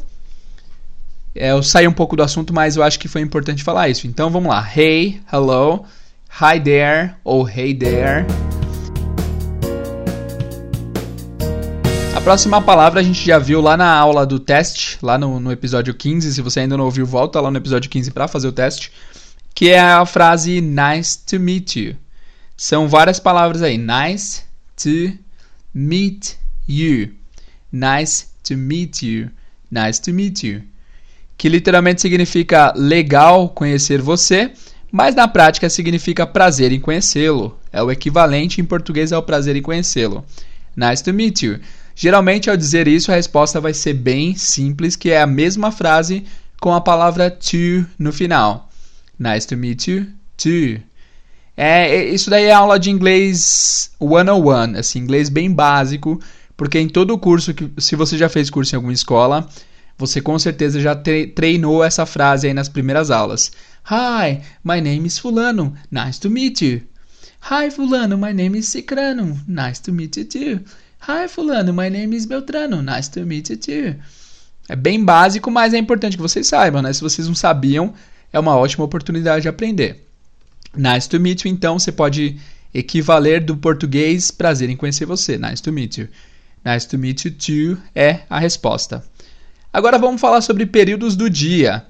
É, 1.33 1.51
eu 1.51 1.63
saí 1.63 1.87
um 1.87 1.93
pouco 1.93 2.17
do 2.17 2.23
assunto, 2.23 2.53
mas 2.53 2.75
eu 2.75 2.83
acho 2.83 2.99
que 2.99 3.07
foi 3.07 3.21
importante 3.21 3.63
falar 3.63 3.87
isso. 3.87 4.07
Então 4.07 4.29
vamos 4.29 4.49
lá. 4.49 4.69
Hey, 4.75 5.21
hello. 5.31 5.85
Hi 6.39 6.59
there 6.59 7.15
ou 7.23 7.49
Hey 7.49 7.73
there. 7.73 8.23
A 12.15 12.21
próxima 12.21 12.61
palavra 12.61 12.99
a 12.99 13.03
gente 13.03 13.25
já 13.25 13.39
viu 13.39 13.59
lá 13.59 13.75
na 13.75 13.91
aula 13.91 14.23
do 14.23 14.39
teste, 14.39 14.99
lá 15.01 15.17
no, 15.17 15.39
no 15.39 15.51
episódio 15.51 15.95
15. 15.95 16.35
Se 16.35 16.41
você 16.43 16.59
ainda 16.59 16.77
não 16.77 16.85
ouviu, 16.85 17.07
volta 17.07 17.41
lá 17.41 17.49
no 17.49 17.57
episódio 17.57 17.89
15 17.89 18.11
para 18.11 18.27
fazer 18.27 18.47
o 18.47 18.51
teste. 18.51 18.91
Que 19.55 19.69
é 19.69 19.79
a 19.79 20.05
frase 20.05 20.61
nice 20.61 21.17
to 21.25 21.39
meet 21.39 21.75
you. 21.75 21.95
São 22.55 22.87
várias 22.87 23.19
palavras 23.19 23.63
aí. 23.63 23.79
Nice 23.79 24.43
to 24.75 25.17
meet 25.73 26.35
you. 26.69 27.13
Nice 27.71 28.27
to 28.43 28.55
meet 28.55 29.01
you. 29.01 29.31
Nice 29.71 29.99
to 30.03 30.13
meet 30.13 30.43
you. 30.43 30.61
Que 31.35 31.49
literalmente 31.49 31.99
significa 31.99 32.73
legal 32.75 33.49
conhecer 33.49 33.99
você 34.03 34.51
mas 34.91 35.15
na 35.15 35.27
prática 35.27 35.69
significa 35.69 36.25
prazer 36.25 36.71
em 36.71 36.79
conhecê-lo. 36.79 37.57
É 37.71 37.81
o 37.81 37.91
equivalente 37.91 38.61
em 38.61 38.65
português 38.65 39.11
ao 39.11 39.23
prazer 39.23 39.55
em 39.55 39.61
conhecê-lo. 39.61 40.25
Nice 40.75 41.03
to 41.03 41.13
meet 41.13 41.43
you. 41.43 41.59
Geralmente, 41.95 42.49
ao 42.49 42.55
dizer 42.55 42.87
isso, 42.87 43.11
a 43.11 43.15
resposta 43.15 43.59
vai 43.59 43.73
ser 43.73 43.93
bem 43.93 44.35
simples, 44.35 44.95
que 44.95 45.09
é 45.09 45.21
a 45.21 45.27
mesma 45.27 45.71
frase 45.71 46.23
com 46.61 46.73
a 46.73 46.79
palavra 46.79 47.31
to 47.31 47.85
no 47.97 48.13
final. 48.13 48.69
Nice 49.19 49.47
to 49.47 49.57
meet 49.57 49.87
you, 49.87 50.05
too. 50.37 50.79
É, 51.55 52.05
isso 52.05 52.29
daí 52.29 52.45
é 52.45 52.53
aula 52.53 52.79
de 52.79 52.91
inglês 52.91 53.89
101, 53.99 54.77
assim, 54.77 54.99
inglês 54.99 55.27
bem 55.27 55.51
básico, 55.51 56.21
porque 56.55 56.79
em 56.79 56.87
todo 56.87 57.15
o 57.15 57.17
curso, 57.17 57.51
que, 57.51 57.71
se 57.79 57.95
você 57.95 58.15
já 58.15 58.29
fez 58.29 58.51
curso 58.51 58.75
em 58.75 58.77
alguma 58.77 58.93
escola, 58.93 59.49
você 59.97 60.21
com 60.21 60.37
certeza 60.37 60.79
já 60.79 60.95
treinou 60.95 61.83
essa 61.83 62.05
frase 62.05 62.45
aí 62.45 62.53
nas 62.53 62.69
primeiras 62.69 63.09
aulas. 63.09 63.51
Hi, 63.89 64.43
my 64.65 64.81
name 64.81 65.05
is 65.05 65.17
Fulano. 65.17 65.73
Nice 65.89 66.19
to 66.19 66.29
meet 66.29 66.61
you. 66.61 66.81
Hi, 67.39 67.69
Fulano, 67.69 68.19
my 68.19 68.33
name 68.33 68.53
is 68.57 68.67
Cicrano. 68.67 69.37
Nice 69.47 69.79
to 69.79 69.93
meet 69.93 70.17
you 70.17 70.25
too. 70.25 70.59
Hi, 70.99 71.25
Fulano, 71.27 71.73
my 71.73 71.87
name 71.87 72.13
is 72.13 72.25
Beltrano. 72.25 72.83
Nice 72.83 73.07
to 73.11 73.25
meet 73.25 73.49
you 73.49 73.55
too. 73.55 73.95
É 74.67 74.75
bem 74.75 75.05
básico, 75.05 75.49
mas 75.49 75.73
é 75.73 75.77
importante 75.77 76.17
que 76.17 76.21
vocês 76.21 76.47
saibam, 76.47 76.81
né? 76.81 76.91
Se 76.91 76.99
vocês 76.99 77.29
não 77.29 77.33
sabiam, 77.33 77.93
é 78.33 78.37
uma 78.37 78.57
ótima 78.57 78.83
oportunidade 78.83 79.43
de 79.43 79.47
aprender. 79.47 80.05
Nice 80.75 81.07
to 81.07 81.17
meet 81.17 81.45
you, 81.45 81.49
então, 81.49 81.79
você 81.79 81.93
pode 81.93 82.37
equivaler 82.73 83.41
do 83.41 83.55
português 83.55 84.31
prazer 84.31 84.69
em 84.69 84.75
conhecer 84.75 85.05
você. 85.05 85.37
Nice 85.37 85.63
to 85.63 85.71
meet 85.71 85.97
you. 85.97 86.09
Nice 86.65 86.85
to 86.89 86.97
meet 86.97 87.23
you 87.23 87.31
too 87.31 87.81
é 87.95 88.23
a 88.29 88.37
resposta. 88.37 89.01
Agora 89.71 89.97
vamos 89.97 90.19
falar 90.19 90.41
sobre 90.41 90.65
períodos 90.65 91.15
do 91.15 91.29
dia. 91.29 91.85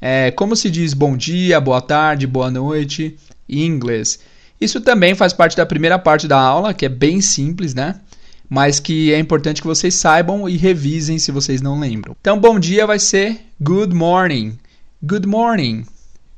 É, 0.00 0.30
como 0.30 0.54
se 0.54 0.70
diz 0.70 0.94
bom 0.94 1.16
dia, 1.16 1.60
boa 1.60 1.80
tarde, 1.80 2.26
boa 2.26 2.50
noite 2.50 3.16
em 3.48 3.64
inglês. 3.64 4.18
Isso 4.60 4.80
também 4.80 5.14
faz 5.14 5.32
parte 5.32 5.56
da 5.56 5.66
primeira 5.66 5.98
parte 5.98 6.26
da 6.26 6.38
aula, 6.38 6.74
que 6.74 6.86
é 6.86 6.88
bem 6.88 7.20
simples, 7.20 7.74
né? 7.74 8.00
Mas 8.48 8.78
que 8.78 9.12
é 9.12 9.18
importante 9.18 9.60
que 9.60 9.66
vocês 9.66 9.94
saibam 9.94 10.48
e 10.48 10.56
revisem 10.56 11.18
se 11.18 11.32
vocês 11.32 11.60
não 11.60 11.80
lembram. 11.80 12.16
Então, 12.20 12.38
bom 12.38 12.58
dia 12.58 12.86
vai 12.86 12.98
ser 12.98 13.40
good 13.60 13.94
morning. 13.94 14.58
Good 15.02 15.26
morning. 15.26 15.84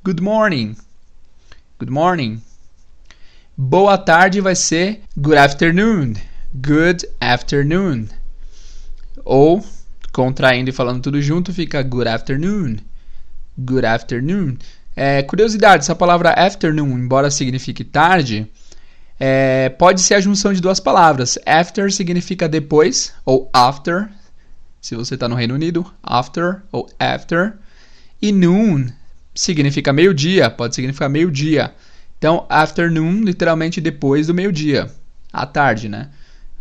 good 0.04 0.22
morning. 0.22 0.74
Good 1.78 1.92
morning. 1.92 2.42
Boa 3.56 3.98
tarde 3.98 4.40
vai 4.40 4.54
ser 4.54 5.02
good 5.16 5.36
afternoon. 5.36 6.14
Good 6.54 7.06
afternoon. 7.20 8.08
Ou, 9.24 9.62
contraindo 10.12 10.70
e 10.70 10.72
falando 10.72 11.02
tudo 11.02 11.20
junto, 11.20 11.52
fica 11.52 11.82
good 11.82 12.08
afternoon. 12.08 12.78
Good 13.58 13.84
afternoon. 13.84 14.56
É, 14.94 15.22
curiosidade, 15.22 15.82
essa 15.82 15.94
palavra 15.94 16.30
afternoon, 16.30 16.98
embora 16.98 17.30
signifique 17.30 17.84
tarde, 17.84 18.50
é, 19.18 19.68
pode 19.68 20.00
ser 20.00 20.14
a 20.14 20.20
junção 20.20 20.52
de 20.52 20.60
duas 20.60 20.78
palavras. 20.78 21.38
After 21.44 21.92
significa 21.92 22.48
depois, 22.48 23.12
ou 23.24 23.50
after, 23.52 24.08
se 24.80 24.94
você 24.94 25.14
está 25.14 25.28
no 25.28 25.34
Reino 25.34 25.54
Unido, 25.54 25.84
after 26.02 26.62
ou 26.70 26.88
after. 26.98 27.54
E 28.22 28.32
noon 28.32 28.88
significa 29.34 29.92
meio-dia, 29.92 30.50
pode 30.50 30.74
significar 30.74 31.08
meio-dia. 31.08 31.74
Então, 32.16 32.46
afternoon, 32.48 33.22
literalmente 33.22 33.80
depois 33.80 34.26
do 34.26 34.34
meio-dia. 34.34 34.90
À 35.32 35.46
tarde, 35.46 35.88
né? 35.88 36.10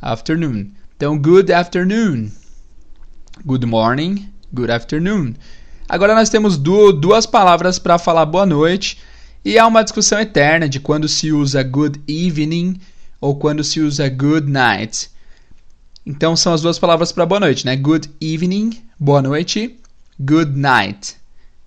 Afternoon. 0.02 0.72
Então, 0.96 1.18
good 1.18 1.52
afternoon. 1.52 2.32
Good 3.46 3.66
morning. 3.66 4.32
Good 4.54 4.72
afternoon. 4.72 5.36
Agora 5.90 6.14
nós 6.14 6.30
temos 6.30 6.58
duas 6.58 7.26
palavras 7.26 7.80
para 7.80 7.98
falar 7.98 8.26
boa 8.26 8.46
noite. 8.46 8.98
E 9.46 9.58
há 9.58 9.66
uma 9.66 9.84
discussão 9.84 10.20
eterna 10.20 10.68
de 10.68 10.80
quando 10.80 11.08
se 11.08 11.32
usa 11.32 11.64
good 11.64 12.02
evening 12.08 12.80
ou 13.22 13.36
quando 13.38 13.64
se 13.64 13.80
usa 13.80 14.10
good 14.10 14.52
night. 14.52 15.10
Então 16.06 16.36
são 16.36 16.54
as 16.54 16.62
duas 16.62 16.78
palavras 16.78 17.12
para 17.12 17.26
boa 17.26 17.40
noite, 17.40 17.66
né? 17.66 17.76
Good 17.76 18.10
evening, 18.20 18.82
boa 19.00 19.22
noite. 19.22 19.80
Good 20.20 20.58
night, 20.58 21.16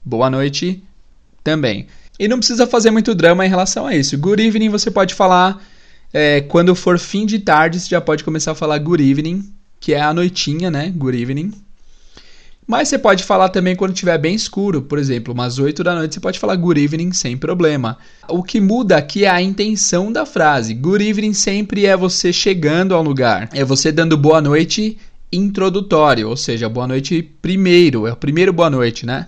boa 0.05 0.29
noite 0.29 0.83
também. 1.43 1.87
E 2.19 2.29
não 2.29 2.39
precisa 2.39 2.67
fazer 2.67 2.91
muito 2.91 3.15
drama 3.15 3.47
em 3.47 3.49
relação 3.49 3.87
a 3.87 3.95
isso. 3.95 4.19
Good 4.19 4.43
evening 4.43 4.69
você 4.69 4.91
pode 4.91 5.15
falar 5.15 5.63
é, 6.13 6.43
quando 6.43 6.75
for 6.75 6.99
fim 6.99 7.25
de 7.25 7.39
tarde, 7.39 7.81
você 7.81 7.89
já 7.89 8.01
pode 8.01 8.25
começar 8.25 8.53
a 8.53 8.55
falar 8.55 8.79
good 8.79 9.03
evening, 9.03 9.51
que 9.79 9.95
é 9.95 10.01
a 10.01 10.13
noitinha, 10.13 10.71
né? 10.71 10.93
Good 10.95 11.21
evening. 11.21 11.53
Mas 12.71 12.87
você 12.87 12.97
pode 12.97 13.25
falar 13.25 13.49
também 13.49 13.75
quando 13.75 13.95
estiver 13.95 14.17
bem 14.17 14.33
escuro, 14.33 14.81
por 14.81 14.97
exemplo, 14.97 15.35
umas 15.35 15.59
8 15.59 15.83
da 15.83 15.93
noite, 15.93 16.15
você 16.15 16.21
pode 16.21 16.39
falar 16.39 16.55
good 16.55 16.81
evening 16.81 17.11
sem 17.11 17.37
problema. 17.37 17.99
O 18.29 18.45
que 18.45 18.61
muda 18.61 18.97
aqui 18.97 19.25
é 19.25 19.29
a 19.29 19.43
intenção 19.43 20.13
da 20.13 20.25
frase. 20.25 20.73
Good 20.73 21.05
evening 21.05 21.35
sempre 21.35 21.85
é 21.85 21.97
você 21.97 22.33
chegando 22.33 22.95
ao 22.95 23.03
lugar, 23.03 23.49
é 23.53 23.65
você 23.65 23.91
dando 23.91 24.17
boa 24.17 24.41
noite 24.41 24.97
introdutório, 25.33 26.29
ou 26.29 26.37
seja, 26.37 26.69
boa 26.69 26.87
noite 26.87 27.29
primeiro, 27.43 28.07
é 28.07 28.13
o 28.13 28.17
primeiro 28.17 28.53
boa 28.53 28.71
noite, 28.71 29.05
né? 29.05 29.27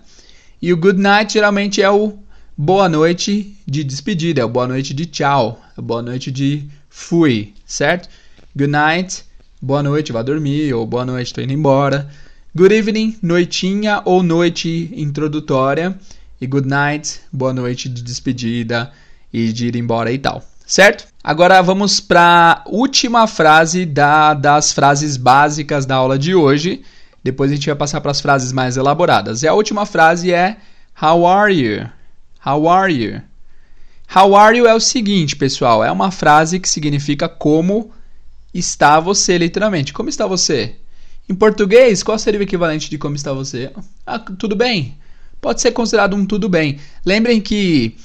E 0.62 0.72
o 0.72 0.76
good 0.76 1.00
night 1.00 1.32
geralmente 1.32 1.82
é 1.82 1.90
o 1.90 2.12
boa 2.56 2.88
noite 2.88 3.56
de 3.66 3.82
despedida, 3.82 4.40
é 4.40 4.44
o 4.44 4.48
boa 4.48 4.68
noite 4.68 4.94
de 4.94 5.04
tchau, 5.04 5.60
é 5.76 5.82
boa 5.82 6.00
noite 6.00 6.30
de 6.30 6.62
fui, 6.88 7.54
certo? 7.66 8.08
Good 8.56 8.70
night, 8.70 9.24
boa 9.60 9.82
noite, 9.82 10.12
vá 10.12 10.22
dormir, 10.22 10.72
ou 10.72 10.86
boa 10.86 11.04
noite, 11.04 11.26
estou 11.26 11.42
indo 11.42 11.52
embora. 11.52 12.08
Good 12.54 12.74
evening, 12.74 13.16
noitinha 13.22 14.02
ou 14.04 14.22
noite 14.22 14.92
introdutória. 14.94 15.98
E 16.38 16.46
good 16.46 16.68
night, 16.68 17.22
boa 17.32 17.50
noite 17.50 17.88
de 17.88 18.02
despedida 18.02 18.92
e 19.32 19.50
de 19.54 19.68
ir 19.68 19.76
embora 19.76 20.12
e 20.12 20.18
tal, 20.18 20.44
certo? 20.66 21.06
Agora 21.24 21.62
vamos 21.62 21.98
para 21.98 22.62
a 22.62 22.68
última 22.68 23.26
frase 23.26 23.86
da, 23.86 24.34
das 24.34 24.70
frases 24.70 25.16
básicas 25.16 25.86
da 25.86 25.94
aula 25.94 26.18
de 26.18 26.34
hoje. 26.34 26.82
Depois 27.24 27.50
a 27.50 27.54
gente 27.54 27.68
vai 27.68 27.74
passar 27.74 28.02
para 28.02 28.10
as 28.10 28.20
frases 28.20 28.52
mais 28.52 28.76
elaboradas. 28.76 29.42
E 29.42 29.48
a 29.48 29.54
última 29.54 29.86
frase 29.86 30.30
é 30.30 30.58
How 31.00 31.26
are 31.26 31.54
you? 31.54 31.88
How 32.46 32.68
are 32.68 32.92
you? 32.92 33.22
How 34.14 34.36
are 34.36 34.58
you 34.58 34.66
é 34.66 34.74
o 34.74 34.80
seguinte, 34.80 35.36
pessoal, 35.36 35.82
é 35.82 35.90
uma 35.90 36.10
frase 36.10 36.60
que 36.60 36.68
significa 36.68 37.30
como 37.30 37.90
está 38.52 39.00
você, 39.00 39.38
literalmente. 39.38 39.94
Como 39.94 40.10
está 40.10 40.26
você? 40.26 40.81
Em 41.28 41.34
português, 41.34 42.02
qual 42.02 42.18
seria 42.18 42.40
o 42.40 42.42
equivalente 42.42 42.90
de 42.90 42.98
como 42.98 43.14
está 43.14 43.32
você? 43.32 43.70
Ah, 44.06 44.18
tudo 44.18 44.56
bem. 44.56 44.96
Pode 45.40 45.60
ser 45.60 45.72
considerado 45.72 46.14
um 46.14 46.26
tudo 46.26 46.48
bem. 46.48 46.78
Lembrem 47.04 47.40
que 47.40 47.96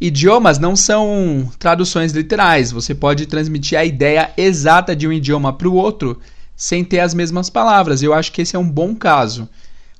idiomas 0.00 0.58
não 0.58 0.76
são 0.76 1.50
traduções 1.58 2.12
literais. 2.12 2.70
Você 2.70 2.94
pode 2.94 3.26
transmitir 3.26 3.78
a 3.78 3.84
ideia 3.84 4.30
exata 4.36 4.94
de 4.94 5.08
um 5.08 5.12
idioma 5.12 5.52
para 5.52 5.68
o 5.68 5.74
outro 5.74 6.20
sem 6.56 6.84
ter 6.84 7.00
as 7.00 7.14
mesmas 7.14 7.50
palavras. 7.50 8.02
Eu 8.02 8.12
acho 8.12 8.32
que 8.32 8.42
esse 8.42 8.56
é 8.56 8.58
um 8.58 8.68
bom 8.68 8.94
caso. 8.94 9.48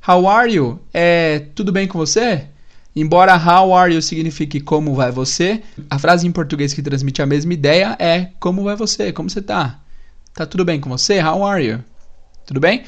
How 0.07 0.29
are 0.29 0.53
you? 0.53 0.81
É 0.93 1.41
tudo 1.55 1.73
bem 1.73 1.87
com 1.87 1.99
você? 1.99 2.47
Embora 2.95 3.37
how 3.37 3.75
are 3.75 3.95
you 3.95 4.03
signifique 4.03 4.61
como 4.61 4.95
vai 4.95 5.13
você, 5.13 5.63
a 5.89 5.99
frase 5.99 6.27
em 6.27 6.33
português 6.33 6.75
que 6.75 6.83
transmite 6.83 7.23
a 7.23 7.27
mesma 7.27 7.53
ideia 7.53 7.97
é 7.99 8.31
como 8.41 8.65
vai 8.65 8.75
você? 8.75 9.13
Como 9.13 9.31
você 9.31 9.41
tá? 9.41 9.79
Tá 10.35 10.47
tudo 10.47 10.65
bem 10.65 10.81
com 10.81 10.91
você? 10.91 11.23
How 11.23 11.45
are 11.45 11.65
you? 11.65 11.85
Tudo 12.49 12.61
bem? 12.61 12.83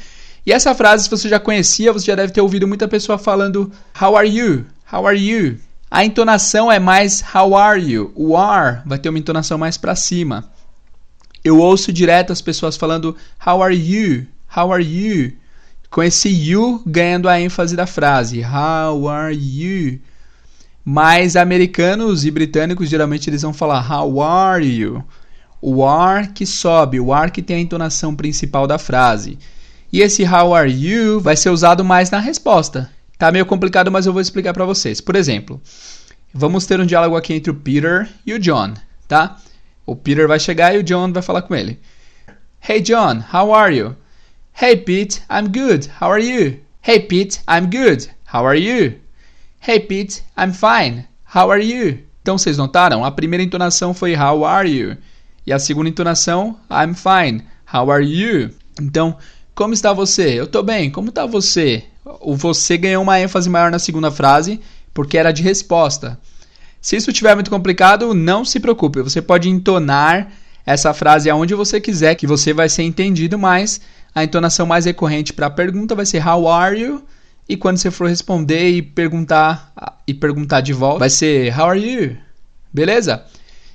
E 0.46 0.52
essa 0.52 0.74
frase, 0.74 1.04
se 1.04 1.10
você 1.10 1.28
já 1.28 1.38
conhecia, 1.38 1.92
você 1.92 2.06
já 2.06 2.14
deve 2.14 2.32
ter 2.32 2.40
ouvido 2.40 2.66
muita 2.66 2.88
pessoa 2.88 3.18
falando 3.18 3.70
How 4.00 4.16
are 4.16 4.26
you? 4.26 4.64
How 4.90 5.06
are 5.06 5.18
you? 5.18 5.58
A 5.90 6.02
entonação 6.02 6.72
é 6.72 6.78
mais 6.78 7.22
How 7.34 7.54
are 7.54 7.78
you? 7.78 8.10
O 8.14 8.34
are 8.38 8.80
vai 8.86 8.98
ter 8.98 9.10
uma 9.10 9.18
entonação 9.18 9.58
mais 9.58 9.76
para 9.76 9.94
cima. 9.94 10.50
Eu 11.44 11.58
ouço 11.58 11.92
direto 11.92 12.32
as 12.32 12.40
pessoas 12.40 12.74
falando 12.74 13.14
How 13.46 13.62
are 13.62 13.76
you? 13.76 14.26
How 14.56 14.72
are 14.72 14.82
you? 14.82 15.32
Com 15.90 16.02
esse 16.02 16.30
you 16.30 16.82
ganhando 16.86 17.28
a 17.28 17.38
ênfase 17.38 17.76
da 17.76 17.86
frase. 17.86 18.40
How 18.40 19.10
are 19.10 19.36
you? 19.36 20.00
Mas 20.82 21.36
americanos 21.36 22.24
e 22.24 22.30
britânicos 22.30 22.88
geralmente 22.88 23.28
eles 23.28 23.42
vão 23.42 23.52
falar 23.52 23.86
How 23.92 24.22
are 24.22 24.66
you? 24.66 25.04
O 25.60 25.84
are 25.84 26.28
que 26.28 26.46
sobe, 26.46 26.98
o 26.98 27.12
are 27.12 27.30
que 27.30 27.42
tem 27.42 27.56
a 27.56 27.60
entonação 27.60 28.14
principal 28.16 28.66
da 28.66 28.78
frase. 28.78 29.38
E 29.92 30.00
esse 30.00 30.24
how 30.24 30.54
are 30.54 30.70
you 30.70 31.20
vai 31.20 31.36
ser 31.36 31.50
usado 31.50 31.84
mais 31.84 32.10
na 32.10 32.18
resposta. 32.18 32.90
Tá 33.18 33.30
meio 33.30 33.44
complicado, 33.44 33.90
mas 33.90 34.06
eu 34.06 34.12
vou 34.12 34.22
explicar 34.22 34.54
para 34.54 34.64
vocês. 34.64 35.00
Por 35.00 35.14
exemplo, 35.14 35.60
vamos 36.32 36.64
ter 36.64 36.80
um 36.80 36.86
diálogo 36.86 37.16
aqui 37.16 37.34
entre 37.34 37.50
o 37.50 37.54
Peter 37.54 38.08
e 38.24 38.32
o 38.32 38.38
John, 38.38 38.72
tá? 39.06 39.36
O 39.84 39.94
Peter 39.94 40.26
vai 40.26 40.38
chegar 40.38 40.74
e 40.74 40.78
o 40.78 40.82
John 40.82 41.12
vai 41.12 41.22
falar 41.22 41.42
com 41.42 41.54
ele. 41.54 41.78
Hey 42.66 42.80
John, 42.80 43.22
how 43.32 43.52
are 43.52 43.76
you? 43.76 43.96
Hey 44.58 44.76
Pete, 44.76 45.22
I'm 45.30 45.48
good. 45.48 45.90
How 46.00 46.12
are 46.12 46.24
you? 46.24 46.60
Hey 46.86 47.00
Pete, 47.00 47.40
I'm 47.48 47.66
good. 47.66 48.08
How 48.32 48.46
are 48.46 48.58
you? 48.58 48.94
Hey 49.60 49.80
Pete, 49.80 50.22
I'm 50.38 50.52
fine. 50.52 51.04
How 51.34 51.50
are 51.50 51.62
you? 51.62 51.98
Então 52.22 52.38
vocês 52.38 52.56
notaram? 52.56 53.04
A 53.04 53.10
primeira 53.10 53.42
entonação 53.42 53.92
foi 53.92 54.14
how 54.14 54.44
are 54.44 54.70
you? 54.70 54.96
E 55.46 55.52
a 55.52 55.58
segunda 55.58 55.88
entonação, 55.88 56.58
I'm 56.70 56.94
fine. 56.94 57.44
How 57.72 57.90
are 57.90 58.04
you? 58.04 58.50
Então, 58.80 59.16
como 59.54 59.74
está 59.74 59.92
você? 59.92 60.38
Eu 60.38 60.44
estou 60.44 60.62
bem. 60.62 60.90
Como 60.90 61.08
está 61.10 61.26
você? 61.26 61.84
O 62.20 62.34
você 62.34 62.76
ganhou 62.76 63.02
uma 63.02 63.20
ênfase 63.20 63.48
maior 63.48 63.70
na 63.70 63.78
segunda 63.78 64.10
frase 64.10 64.60
porque 64.92 65.18
era 65.18 65.32
de 65.32 65.42
resposta. 65.42 66.18
Se 66.80 66.96
isso 66.96 67.10
estiver 67.10 67.34
muito 67.34 67.50
complicado, 67.50 68.14
não 68.14 68.44
se 68.44 68.58
preocupe, 68.58 69.02
você 69.02 69.20
pode 69.20 69.48
entonar 69.48 70.32
essa 70.64 70.94
frase 70.94 71.28
aonde 71.28 71.54
você 71.54 71.80
quiser, 71.80 72.14
que 72.14 72.26
você 72.26 72.52
vai 72.52 72.68
ser 72.68 72.82
entendido, 72.84 73.38
mas 73.38 73.80
a 74.14 74.24
entonação 74.24 74.66
mais 74.66 74.84
recorrente 74.86 75.32
para 75.32 75.46
a 75.46 75.50
pergunta 75.50 75.94
vai 75.94 76.06
ser 76.06 76.26
How 76.26 76.48
are 76.48 76.80
you? 76.80 77.04
E 77.48 77.56
quando 77.56 77.78
você 77.78 77.90
for 77.90 78.08
responder 78.08 78.70
e 78.70 78.80
perguntar 78.80 79.72
e 80.06 80.14
perguntar 80.14 80.60
de 80.60 80.72
volta, 80.72 81.00
vai 81.00 81.10
ser 81.10 81.52
How 81.58 81.66
are 81.70 81.80
you? 81.80 82.16
Beleza? 82.72 83.24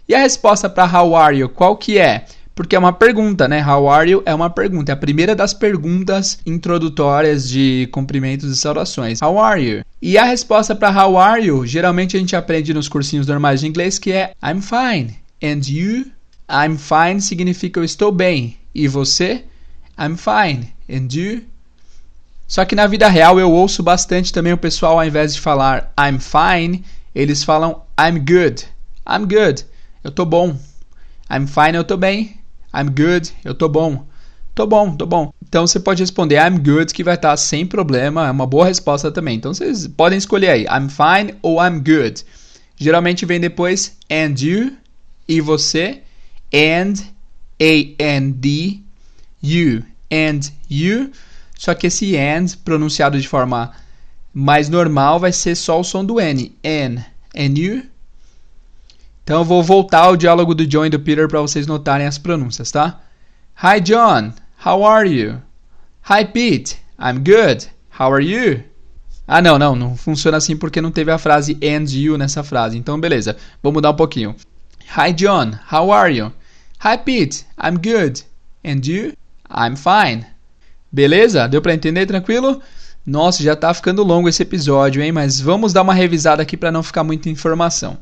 E 0.07 0.13
a 0.13 0.19
resposta 0.19 0.69
para 0.69 1.01
How 1.01 1.15
are 1.15 1.37
you, 1.37 1.49
qual 1.49 1.75
que 1.75 1.97
é? 1.97 2.25
Porque 2.53 2.75
é 2.75 2.79
uma 2.79 2.93
pergunta, 2.93 3.47
né? 3.47 3.65
How 3.65 3.89
are 3.89 4.09
you 4.09 4.23
é 4.25 4.33
uma 4.33 4.49
pergunta. 4.49 4.91
É 4.91 4.93
a 4.93 4.97
primeira 4.97 5.35
das 5.35 5.53
perguntas 5.53 6.39
introdutórias 6.45 7.49
de 7.49 7.89
cumprimentos 7.91 8.49
e 8.49 8.55
saudações. 8.55 9.21
How 9.21 9.39
are 9.39 9.61
you? 9.61 9.83
E 10.01 10.17
a 10.17 10.23
resposta 10.23 10.73
para 10.73 10.89
How 10.89 11.17
are 11.17 11.45
you, 11.45 11.65
geralmente 11.65 12.15
a 12.15 12.19
gente 12.19 12.35
aprende 12.35 12.73
nos 12.73 12.87
cursinhos 12.87 13.27
normais 13.27 13.59
de 13.59 13.67
inglês 13.67 13.99
que 13.99 14.11
é 14.11 14.31
I'm 14.41 14.61
fine. 14.61 15.19
And 15.43 15.61
you? 15.67 16.05
I'm 16.49 16.77
fine 16.77 17.19
significa 17.19 17.79
eu 17.79 17.83
estou 17.83 18.11
bem. 18.11 18.57
E 18.73 18.87
você? 18.87 19.43
I'm 19.99 20.15
fine. 20.15 20.71
And 20.89 21.07
you? 21.11 21.41
Só 22.47 22.63
que 22.63 22.75
na 22.75 22.87
vida 22.87 23.09
real 23.09 23.39
eu 23.39 23.51
ouço 23.51 23.81
bastante 23.81 24.31
também 24.31 24.53
o 24.53 24.57
pessoal, 24.57 24.99
ao 24.99 25.05
invés 25.05 25.33
de 25.33 25.41
falar 25.41 25.91
I'm 25.99 26.19
fine, 26.19 26.85
eles 27.13 27.43
falam 27.43 27.81
I'm 27.99 28.19
good. 28.19 28.65
I'm 29.09 29.25
good. 29.25 29.65
Eu 30.05 30.11
tô 30.11 30.23
bom. 30.23 30.55
I'm 31.31 31.47
fine, 31.47 31.75
eu 31.75 31.83
tô 31.83 31.97
bem. 31.97 32.37
I'm 32.71 32.89
good, 32.89 33.33
eu 33.43 33.55
tô 33.55 33.67
bom. 33.67 34.05
Tô 34.53 34.67
bom, 34.67 34.95
tô 34.95 35.03
bom. 35.07 35.33
Então 35.41 35.65
você 35.65 35.79
pode 35.79 36.03
responder 36.03 36.35
I'm 36.35 36.59
good, 36.59 36.93
que 36.93 37.03
vai 37.03 37.15
estar 37.15 37.35
sem 37.37 37.65
problema, 37.65 38.27
é 38.27 38.29
uma 38.29 38.45
boa 38.45 38.67
resposta 38.67 39.11
também. 39.11 39.35
Então 39.35 39.51
vocês 39.51 39.87
podem 39.87 40.19
escolher 40.19 40.49
aí, 40.49 40.65
I'm 40.65 40.89
fine 40.89 41.35
ou 41.41 41.57
I'm 41.59 41.79
good. 41.79 42.23
Geralmente 42.77 43.25
vem 43.25 43.39
depois 43.39 43.97
and 44.07 44.35
you 44.37 44.73
e 45.27 45.41
você, 45.41 46.03
and, 46.53 46.93
A-N-D, 47.59 48.79
you, 49.41 49.83
and 50.11 50.41
you. 50.69 51.09
Só 51.57 51.73
que 51.73 51.87
esse 51.87 52.15
and, 52.15 52.45
pronunciado 52.63 53.19
de 53.19 53.27
forma 53.27 53.71
mais 54.31 54.69
normal, 54.69 55.19
vai 55.19 55.33
ser 55.33 55.55
só 55.55 55.79
o 55.79 55.83
som 55.83 56.05
do 56.05 56.21
N, 56.21 56.55
N, 56.63 57.03
And 57.35 57.57
you? 57.57 57.83
Então 59.25 59.39
eu 59.39 59.43
vou 59.43 59.63
voltar 59.63 60.01
ao 60.01 60.15
diálogo 60.15 60.53
do 60.53 60.67
John 60.67 60.85
e 60.85 60.89
do 60.91 60.99
Peter 60.99 61.27
para 61.27 61.41
vocês 61.41 61.65
notarem 61.65 62.05
as 62.05 62.15
pronúncias, 62.15 62.69
tá? 62.69 63.01
Hi 63.57 63.81
John, 63.81 64.31
how 64.63 64.85
are 64.85 65.09
you? 65.09 65.41
Hi 66.07 66.23
Pete, 66.25 66.77
I'm 66.99 67.23
good. 67.23 67.67
How 67.99 68.13
are 68.13 68.23
you? 68.23 68.63
Ah, 69.27 69.41
não, 69.41 69.57
não, 69.57 69.75
não 69.75 69.97
funciona 69.97 70.37
assim 70.37 70.55
porque 70.55 70.79
não 70.79 70.91
teve 70.91 71.09
a 71.09 71.17
frase 71.17 71.57
and 71.63 71.89
you 71.89 72.19
nessa 72.19 72.43
frase. 72.43 72.77
Então, 72.77 72.99
beleza. 72.99 73.35
Vou 73.63 73.73
mudar 73.73 73.89
um 73.89 73.95
pouquinho. 73.95 74.35
Hi 74.95 75.11
John, 75.11 75.53
how 75.73 75.91
are 75.91 76.15
you? 76.15 76.31
Hi 76.83 76.95
Pete, 76.95 77.47
I'm 77.59 77.77
good. 77.77 78.21
And 78.63 78.85
you? 78.85 79.13
I'm 79.49 79.75
fine. 79.75 80.23
Beleza? 80.91 81.47
Deu 81.47 81.63
para 81.63 81.73
entender 81.73 82.05
tranquilo? 82.05 82.61
Nossa, 83.03 83.41
já 83.41 83.55
tá 83.55 83.73
ficando 83.73 84.03
longo 84.03 84.29
esse 84.29 84.43
episódio, 84.43 85.01
hein? 85.01 85.11
Mas 85.11 85.41
vamos 85.41 85.73
dar 85.73 85.81
uma 85.81 85.95
revisada 85.95 86.43
aqui 86.43 86.55
para 86.55 86.71
não 86.71 86.83
ficar 86.83 87.03
muita 87.03 87.27
informação. 87.27 87.97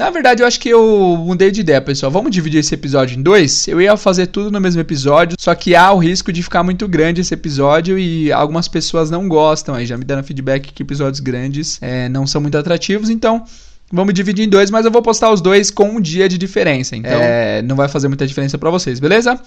Na 0.00 0.08
verdade, 0.08 0.42
eu 0.42 0.46
acho 0.46 0.58
que 0.58 0.70
eu 0.70 1.14
mudei 1.18 1.50
de 1.50 1.60
ideia, 1.60 1.78
pessoal. 1.78 2.10
Vamos 2.10 2.30
dividir 2.30 2.60
esse 2.60 2.72
episódio 2.72 3.18
em 3.18 3.22
dois? 3.22 3.68
Eu 3.68 3.78
ia 3.82 3.94
fazer 3.98 4.28
tudo 4.28 4.50
no 4.50 4.58
mesmo 4.58 4.80
episódio, 4.80 5.36
só 5.38 5.54
que 5.54 5.74
há 5.74 5.92
o 5.92 5.98
risco 5.98 6.32
de 6.32 6.42
ficar 6.42 6.62
muito 6.62 6.88
grande 6.88 7.20
esse 7.20 7.34
episódio 7.34 7.98
e 7.98 8.32
algumas 8.32 8.66
pessoas 8.66 9.10
não 9.10 9.28
gostam. 9.28 9.74
Aí 9.74 9.84
já 9.84 9.98
me 9.98 10.04
deram 10.06 10.24
feedback 10.24 10.72
que 10.72 10.82
episódios 10.82 11.20
grandes 11.20 11.78
é, 11.82 12.08
não 12.08 12.26
são 12.26 12.40
muito 12.40 12.56
atrativos, 12.56 13.10
então 13.10 13.44
vamos 13.92 14.14
dividir 14.14 14.46
em 14.46 14.48
dois, 14.48 14.70
mas 14.70 14.86
eu 14.86 14.90
vou 14.90 15.02
postar 15.02 15.30
os 15.30 15.42
dois 15.42 15.70
com 15.70 15.90
um 15.90 16.00
dia 16.00 16.30
de 16.30 16.38
diferença. 16.38 16.96
Então 16.96 17.20
é, 17.20 17.60
não 17.60 17.76
vai 17.76 17.86
fazer 17.86 18.08
muita 18.08 18.26
diferença 18.26 18.56
para 18.56 18.70
vocês, 18.70 18.98
beleza? 19.00 19.38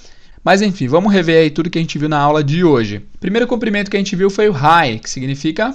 Mas 0.44 0.62
enfim, 0.62 0.88
vamos 0.88 1.12
rever 1.12 1.42
aí 1.42 1.50
tudo 1.50 1.68
que 1.68 1.80
a 1.80 1.82
gente 1.82 1.98
viu 1.98 2.08
na 2.08 2.20
aula 2.20 2.44
de 2.44 2.64
hoje. 2.64 3.04
Primeiro 3.20 3.48
cumprimento 3.48 3.90
que 3.90 3.98
a 3.98 4.00
gente 4.00 4.16
viu 4.16 4.30
foi 4.30 4.50
o 4.50 4.54
hi, 4.54 5.00
que 5.00 5.10
significa. 5.10 5.74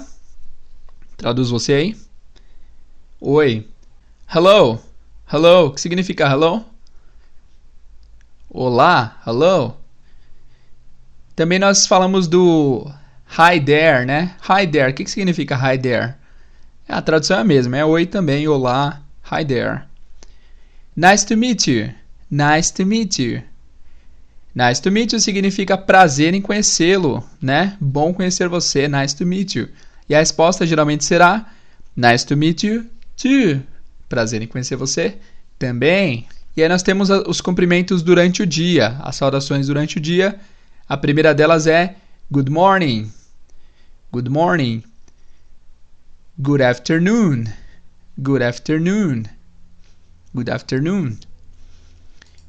Traduz 1.17 1.49
você 1.49 1.73
aí. 1.73 1.95
Oi. 3.19 3.65
Hello. 4.31 4.79
Hello, 5.33 5.71
que 5.71 5.81
significa 5.81 6.27
hello? 6.29 6.63
Olá, 8.47 9.19
hello. 9.25 9.75
Também 11.35 11.57
nós 11.57 11.87
falamos 11.87 12.27
do 12.27 12.85
hi 13.27 13.59
there, 13.59 14.05
né? 14.05 14.35
Hi 14.47 14.67
there, 14.67 14.91
o 14.91 14.93
que, 14.93 15.03
que 15.03 15.09
significa 15.09 15.55
hi 15.55 15.79
there? 15.79 16.13
A 16.87 17.01
tradução 17.01 17.39
é 17.39 17.41
a 17.41 17.43
mesma, 17.43 17.77
é 17.77 17.83
oi 17.83 18.05
também, 18.05 18.47
olá, 18.47 19.01
hi 19.31 19.43
there. 19.43 19.81
Nice 20.95 21.25
to 21.25 21.35
meet 21.35 21.65
you. 21.65 21.91
Nice 22.29 22.71
to 22.71 22.85
meet 22.85 23.17
you. 23.17 23.41
Nice 24.53 24.79
to 24.79 24.91
meet 24.91 25.11
you 25.11 25.19
significa 25.19 25.75
prazer 25.75 26.35
em 26.35 26.41
conhecê-lo, 26.41 27.27
né? 27.41 27.75
Bom 27.81 28.13
conhecer 28.13 28.47
você, 28.47 28.87
nice 28.87 29.15
to 29.15 29.25
meet 29.25 29.55
you. 29.55 29.69
E 30.07 30.13
a 30.13 30.19
resposta 30.19 30.67
geralmente 30.67 31.03
será 31.03 31.47
nice 31.95 32.23
to 32.23 32.37
meet 32.37 32.63
you 32.63 32.85
too. 33.17 33.63
Prazer 34.09 34.41
em 34.41 34.47
conhecer 34.47 34.75
você 34.75 35.17
também. 35.57 36.27
E 36.57 36.63
aí 36.63 36.67
nós 36.67 36.83
temos 36.83 37.09
os 37.09 37.39
cumprimentos 37.39 38.01
durante 38.01 38.41
o 38.41 38.47
dia, 38.47 38.97
as 38.99 39.15
saudações 39.15 39.67
durante 39.67 39.97
o 39.97 40.01
dia. 40.01 40.39
A 40.87 40.97
primeira 40.97 41.33
delas 41.33 41.67
é 41.67 41.95
good 42.29 42.51
morning. 42.51 43.09
Good 44.11 44.29
morning. 44.29 44.83
Good 46.41 46.63
afternoon. 46.63 47.45
Good 48.19 48.43
afternoon. 48.43 49.23
Good 50.33 50.49
afternoon. 50.49 51.17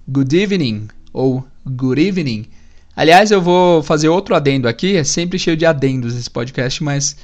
Good 0.08 0.34
evening 0.34 0.88
ou 1.12 1.46
good 1.66 2.00
evening. 2.00 2.46
Aliás, 2.96 3.30
eu 3.30 3.40
vou 3.40 3.82
fazer 3.82 4.08
outro 4.08 4.34
adendo 4.34 4.66
aqui, 4.66 4.96
é 4.96 5.04
sempre 5.04 5.38
cheio 5.38 5.56
de 5.56 5.64
adendos 5.64 6.16
esse 6.16 6.28
podcast, 6.28 6.82
mas 6.82 7.16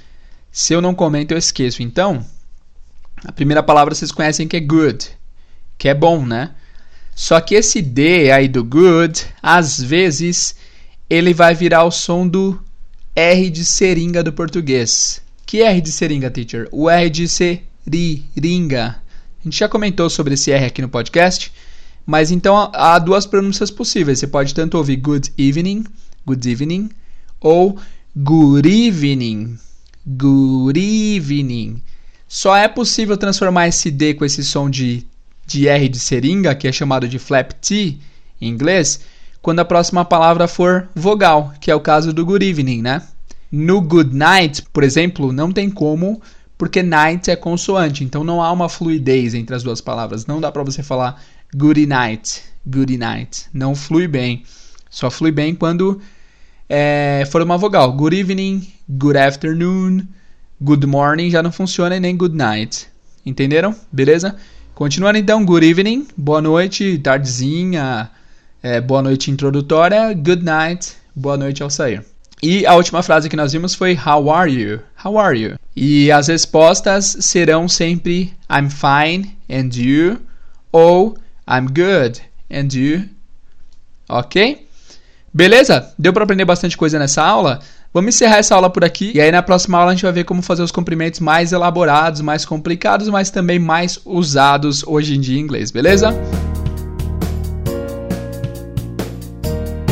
se 0.52 0.72
eu 0.72 0.80
não 0.80 0.94
comento 0.94 1.34
eu 1.34 1.38
esqueço. 1.38 1.82
Então, 1.82 2.24
a 3.26 3.32
primeira 3.32 3.60
palavra 3.60 3.92
vocês 3.92 4.12
conhecem 4.12 4.46
que 4.46 4.56
é 4.56 4.60
good, 4.60 5.08
que 5.76 5.88
é 5.88 5.94
bom, 5.94 6.24
né? 6.24 6.52
Só 7.12 7.40
que 7.40 7.56
esse 7.56 7.82
D 7.82 8.30
aí 8.30 8.46
do 8.46 8.62
good, 8.62 9.26
às 9.42 9.82
vezes, 9.82 10.54
ele 11.10 11.34
vai 11.34 11.52
virar 11.52 11.82
o 11.82 11.90
som 11.90 12.26
do 12.28 12.62
R 13.16 13.50
de 13.50 13.64
seringa 13.64 14.22
do 14.22 14.32
português. 14.32 15.20
Que 15.44 15.60
R 15.60 15.80
de 15.80 15.90
seringa, 15.90 16.30
teacher? 16.30 16.68
O 16.70 16.88
R 16.88 17.10
de 17.10 17.26
seringa. 17.26 19.02
A 19.40 19.42
gente 19.42 19.58
já 19.58 19.68
comentou 19.68 20.08
sobre 20.08 20.34
esse 20.34 20.52
R 20.52 20.64
aqui 20.64 20.80
no 20.80 20.88
podcast, 20.88 21.52
mas 22.06 22.30
então 22.30 22.70
há 22.72 22.96
duas 23.00 23.26
pronúncias 23.26 23.72
possíveis. 23.72 24.20
Você 24.20 24.28
pode 24.28 24.54
tanto 24.54 24.78
ouvir 24.78 24.96
good 24.96 25.32
evening, 25.36 25.84
good 26.24 26.48
evening, 26.48 26.90
ou 27.40 27.76
good 28.16 28.68
evening, 28.68 29.58
good 30.06 30.78
evening. 30.78 31.82
Só 32.28 32.56
é 32.56 32.66
possível 32.66 33.16
transformar 33.16 33.68
esse 33.68 33.90
D 33.90 34.14
com 34.14 34.24
esse 34.24 34.44
som 34.44 34.68
de, 34.68 35.06
de 35.46 35.68
R 35.68 35.88
de 35.88 35.98
seringa, 35.98 36.54
que 36.54 36.66
é 36.66 36.72
chamado 36.72 37.08
de 37.08 37.18
flap 37.18 37.52
T 37.52 37.98
em 38.40 38.48
inglês, 38.48 39.00
quando 39.40 39.60
a 39.60 39.64
próxima 39.64 40.04
palavra 40.04 40.48
for 40.48 40.88
vogal, 40.94 41.54
que 41.60 41.70
é 41.70 41.74
o 41.74 41.80
caso 41.80 42.12
do 42.12 42.24
good 42.24 42.44
evening, 42.44 42.82
né? 42.82 43.02
No 43.50 43.80
good 43.80 44.14
night, 44.14 44.62
por 44.72 44.82
exemplo, 44.82 45.32
não 45.32 45.52
tem 45.52 45.70
como, 45.70 46.20
porque 46.58 46.82
night 46.82 47.30
é 47.30 47.36
consoante, 47.36 48.02
então 48.02 48.24
não 48.24 48.42
há 48.42 48.50
uma 48.50 48.68
fluidez 48.68 49.34
entre 49.34 49.54
as 49.54 49.62
duas 49.62 49.80
palavras. 49.80 50.26
Não 50.26 50.40
dá 50.40 50.50
para 50.50 50.64
você 50.64 50.82
falar 50.82 51.22
good 51.54 51.86
night, 51.86 52.42
good 52.66 52.96
night. 52.98 53.46
Não 53.52 53.74
flui 53.74 54.08
bem. 54.08 54.42
Só 54.90 55.10
flui 55.10 55.30
bem 55.30 55.54
quando 55.54 56.00
é, 56.68 57.24
for 57.30 57.40
uma 57.42 57.56
vogal. 57.56 57.92
Good 57.92 58.16
evening, 58.16 58.66
good 58.88 59.16
afternoon, 59.16 60.06
good 60.62 60.86
morning 60.86 61.30
já 61.30 61.42
não 61.42 61.52
funciona 61.52 61.96
e 61.96 62.00
nem 62.00 62.16
good 62.16 62.36
night. 62.36 62.88
Entenderam? 63.24 63.74
Beleza? 63.90 64.36
Continuando 64.74 65.18
então, 65.18 65.44
good 65.44 65.66
evening, 65.66 66.06
boa 66.16 66.40
noite, 66.42 66.98
tardezinha, 66.98 68.10
é, 68.62 68.80
boa 68.80 69.02
noite 69.02 69.30
introdutória, 69.30 70.12
good 70.12 70.44
night, 70.44 70.92
boa 71.14 71.36
noite 71.36 71.62
ao 71.62 71.70
sair. 71.70 72.04
E 72.42 72.66
a 72.66 72.74
última 72.74 73.02
frase 73.02 73.28
que 73.28 73.36
nós 73.36 73.52
vimos 73.52 73.74
foi 73.74 73.94
How 73.96 74.30
are 74.30 74.52
you? 74.52 74.80
How 75.02 75.18
are 75.18 75.38
you? 75.38 75.58
E 75.74 76.12
as 76.12 76.28
respostas 76.28 77.16
serão 77.20 77.66
sempre 77.68 78.34
I'm 78.50 78.68
fine 78.68 79.36
and 79.48 79.70
you 79.74 80.18
ou 80.70 81.16
I'm 81.48 81.66
good 81.68 82.20
and 82.50 82.68
you. 82.74 83.08
Ok? 84.08 84.66
Beleza? 85.32 85.92
Deu 85.98 86.12
para 86.12 86.24
aprender 86.24 86.44
bastante 86.44 86.76
coisa 86.76 86.98
nessa 86.98 87.22
aula? 87.22 87.60
Vamos 87.96 88.14
encerrar 88.14 88.36
essa 88.36 88.54
aula 88.54 88.68
por 88.68 88.84
aqui 88.84 89.12
e 89.14 89.20
aí 89.22 89.32
na 89.32 89.42
próxima 89.42 89.78
aula 89.78 89.92
a 89.92 89.94
gente 89.94 90.02
vai 90.02 90.12
ver 90.12 90.24
como 90.24 90.42
fazer 90.42 90.62
os 90.62 90.70
cumprimentos 90.70 91.18
mais 91.18 91.50
elaborados, 91.50 92.20
mais 92.20 92.44
complicados, 92.44 93.08
mas 93.08 93.30
também 93.30 93.58
mais 93.58 93.98
usados 94.04 94.84
hoje 94.86 95.16
em 95.16 95.20
dia 95.20 95.38
em 95.38 95.40
inglês, 95.40 95.70
beleza? 95.70 96.10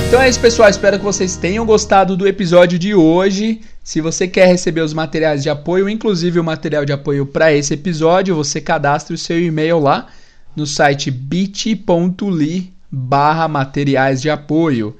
Então 0.06 0.20
é 0.20 0.28
isso, 0.28 0.38
pessoal. 0.38 0.68
Espero 0.68 0.98
que 0.98 1.04
vocês 1.04 1.38
tenham 1.38 1.64
gostado 1.64 2.14
do 2.14 2.28
episódio 2.28 2.78
de 2.78 2.94
hoje. 2.94 3.62
Se 3.82 4.02
você 4.02 4.28
quer 4.28 4.48
receber 4.48 4.82
os 4.82 4.92
materiais 4.92 5.42
de 5.42 5.48
apoio, 5.48 5.88
inclusive 5.88 6.38
o 6.38 6.44
material 6.44 6.84
de 6.84 6.92
apoio 6.92 7.24
para 7.24 7.54
esse 7.54 7.72
episódio, 7.72 8.36
você 8.36 8.60
cadastre 8.60 9.14
o 9.14 9.18
seu 9.18 9.42
e-mail 9.42 9.78
lá 9.78 10.08
no 10.54 10.66
site 10.66 11.10
bit.ly 11.10 12.70
barra 12.92 13.48
materiais 13.48 14.20
de 14.20 14.28
apoio. 14.28 14.94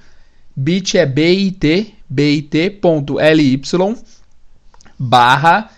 bit 0.57 0.97
é 0.97 1.05
bit 1.05 1.95
bit.ly 2.09 3.61
barra 4.99 5.71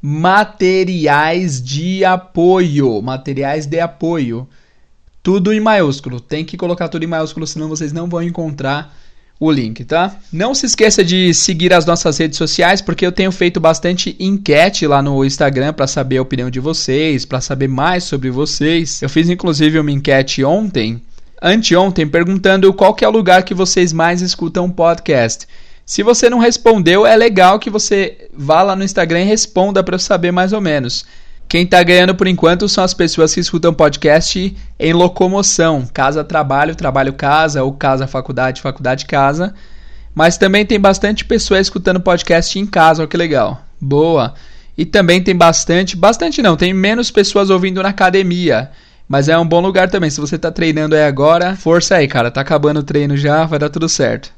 materiais 0.00 1.62
de 1.62 2.04
apoio, 2.04 3.02
materiais 3.02 3.66
de 3.66 3.80
apoio. 3.80 4.48
Tudo 5.22 5.52
em 5.52 5.60
maiúsculo. 5.60 6.20
Tem 6.20 6.44
que 6.44 6.56
colocar 6.56 6.88
tudo 6.88 7.04
em 7.04 7.08
maiúsculo, 7.08 7.46
senão 7.46 7.68
vocês 7.68 7.92
não 7.92 8.08
vão 8.08 8.22
encontrar 8.22 8.96
o 9.40 9.52
link, 9.52 9.84
tá? 9.84 10.16
Não 10.32 10.54
se 10.54 10.66
esqueça 10.66 11.04
de 11.04 11.32
seguir 11.32 11.72
as 11.72 11.86
nossas 11.86 12.18
redes 12.18 12.36
sociais, 12.36 12.80
porque 12.80 13.06
eu 13.06 13.12
tenho 13.12 13.30
feito 13.30 13.60
bastante 13.60 14.16
enquete 14.18 14.86
lá 14.86 15.00
no 15.00 15.24
Instagram 15.24 15.72
para 15.72 15.86
saber 15.86 16.18
a 16.18 16.22
opinião 16.22 16.50
de 16.50 16.58
vocês, 16.58 17.24
para 17.24 17.40
saber 17.40 17.68
mais 17.68 18.04
sobre 18.04 18.30
vocês. 18.30 19.00
Eu 19.00 19.08
fiz 19.08 19.28
inclusive 19.28 19.78
uma 19.78 19.92
enquete 19.92 20.42
ontem 20.42 21.00
anteontem 21.42 22.06
perguntando 22.06 22.72
qual 22.72 22.94
que 22.94 23.04
é 23.04 23.08
o 23.08 23.12
lugar 23.12 23.42
que 23.42 23.54
vocês 23.54 23.92
mais 23.92 24.20
escutam 24.20 24.70
podcast. 24.70 25.46
Se 25.84 26.02
você 26.02 26.28
não 26.28 26.38
respondeu, 26.38 27.06
é 27.06 27.16
legal 27.16 27.58
que 27.58 27.70
você 27.70 28.28
vá 28.32 28.62
lá 28.62 28.76
no 28.76 28.84
Instagram 28.84 29.22
e 29.22 29.24
responda 29.24 29.82
para 29.82 29.94
eu 29.94 29.98
saber 29.98 30.30
mais 30.30 30.52
ou 30.52 30.60
menos. 30.60 31.06
Quem 31.48 31.62
está 31.62 31.82
ganhando 31.82 32.14
por 32.14 32.26
enquanto 32.26 32.68
são 32.68 32.84
as 32.84 32.92
pessoas 32.92 33.32
que 33.32 33.40
escutam 33.40 33.72
podcast 33.72 34.54
em 34.78 34.92
locomoção, 34.92 35.88
casa 35.94 36.22
trabalho, 36.22 36.74
trabalho 36.74 37.14
casa 37.14 37.64
ou 37.64 37.72
casa 37.72 38.06
faculdade, 38.06 38.60
faculdade 38.60 39.06
casa. 39.06 39.54
Mas 40.14 40.36
também 40.36 40.66
tem 40.66 40.78
bastante 40.78 41.24
pessoas 41.24 41.62
escutando 41.62 42.00
podcast 42.00 42.58
em 42.58 42.66
casa, 42.66 43.00
olha 43.00 43.08
que 43.08 43.16
legal. 43.16 43.62
Boa. 43.80 44.34
E 44.76 44.84
também 44.84 45.22
tem 45.22 45.34
bastante, 45.34 45.96
bastante 45.96 46.42
não, 46.42 46.54
tem 46.54 46.74
menos 46.74 47.10
pessoas 47.10 47.48
ouvindo 47.48 47.82
na 47.82 47.88
academia. 47.88 48.70
Mas 49.08 49.28
é 49.28 49.38
um 49.38 49.46
bom 49.46 49.60
lugar 49.60 49.88
também. 49.90 50.10
Se 50.10 50.20
você 50.20 50.36
está 50.36 50.50
treinando 50.52 50.94
aí 50.94 51.02
agora, 51.02 51.56
força 51.56 51.96
aí, 51.96 52.06
cara. 52.06 52.30
Tá 52.30 52.42
acabando 52.42 52.80
o 52.80 52.82
treino 52.82 53.16
já, 53.16 53.46
vai 53.46 53.58
dar 53.58 53.70
tudo 53.70 53.88
certo. 53.88 54.30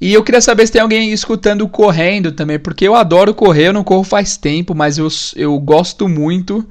E 0.00 0.12
eu 0.12 0.24
queria 0.24 0.40
saber 0.40 0.66
se 0.66 0.72
tem 0.72 0.82
alguém 0.82 1.12
escutando 1.12 1.68
correndo 1.68 2.32
também, 2.32 2.58
porque 2.58 2.86
eu 2.86 2.94
adoro 2.94 3.32
correr, 3.34 3.68
eu 3.68 3.72
não 3.72 3.84
corro 3.84 4.02
faz 4.04 4.36
tempo, 4.36 4.74
mas 4.74 4.98
eu, 4.98 5.08
eu 5.36 5.58
gosto 5.60 6.08
muito. 6.08 6.66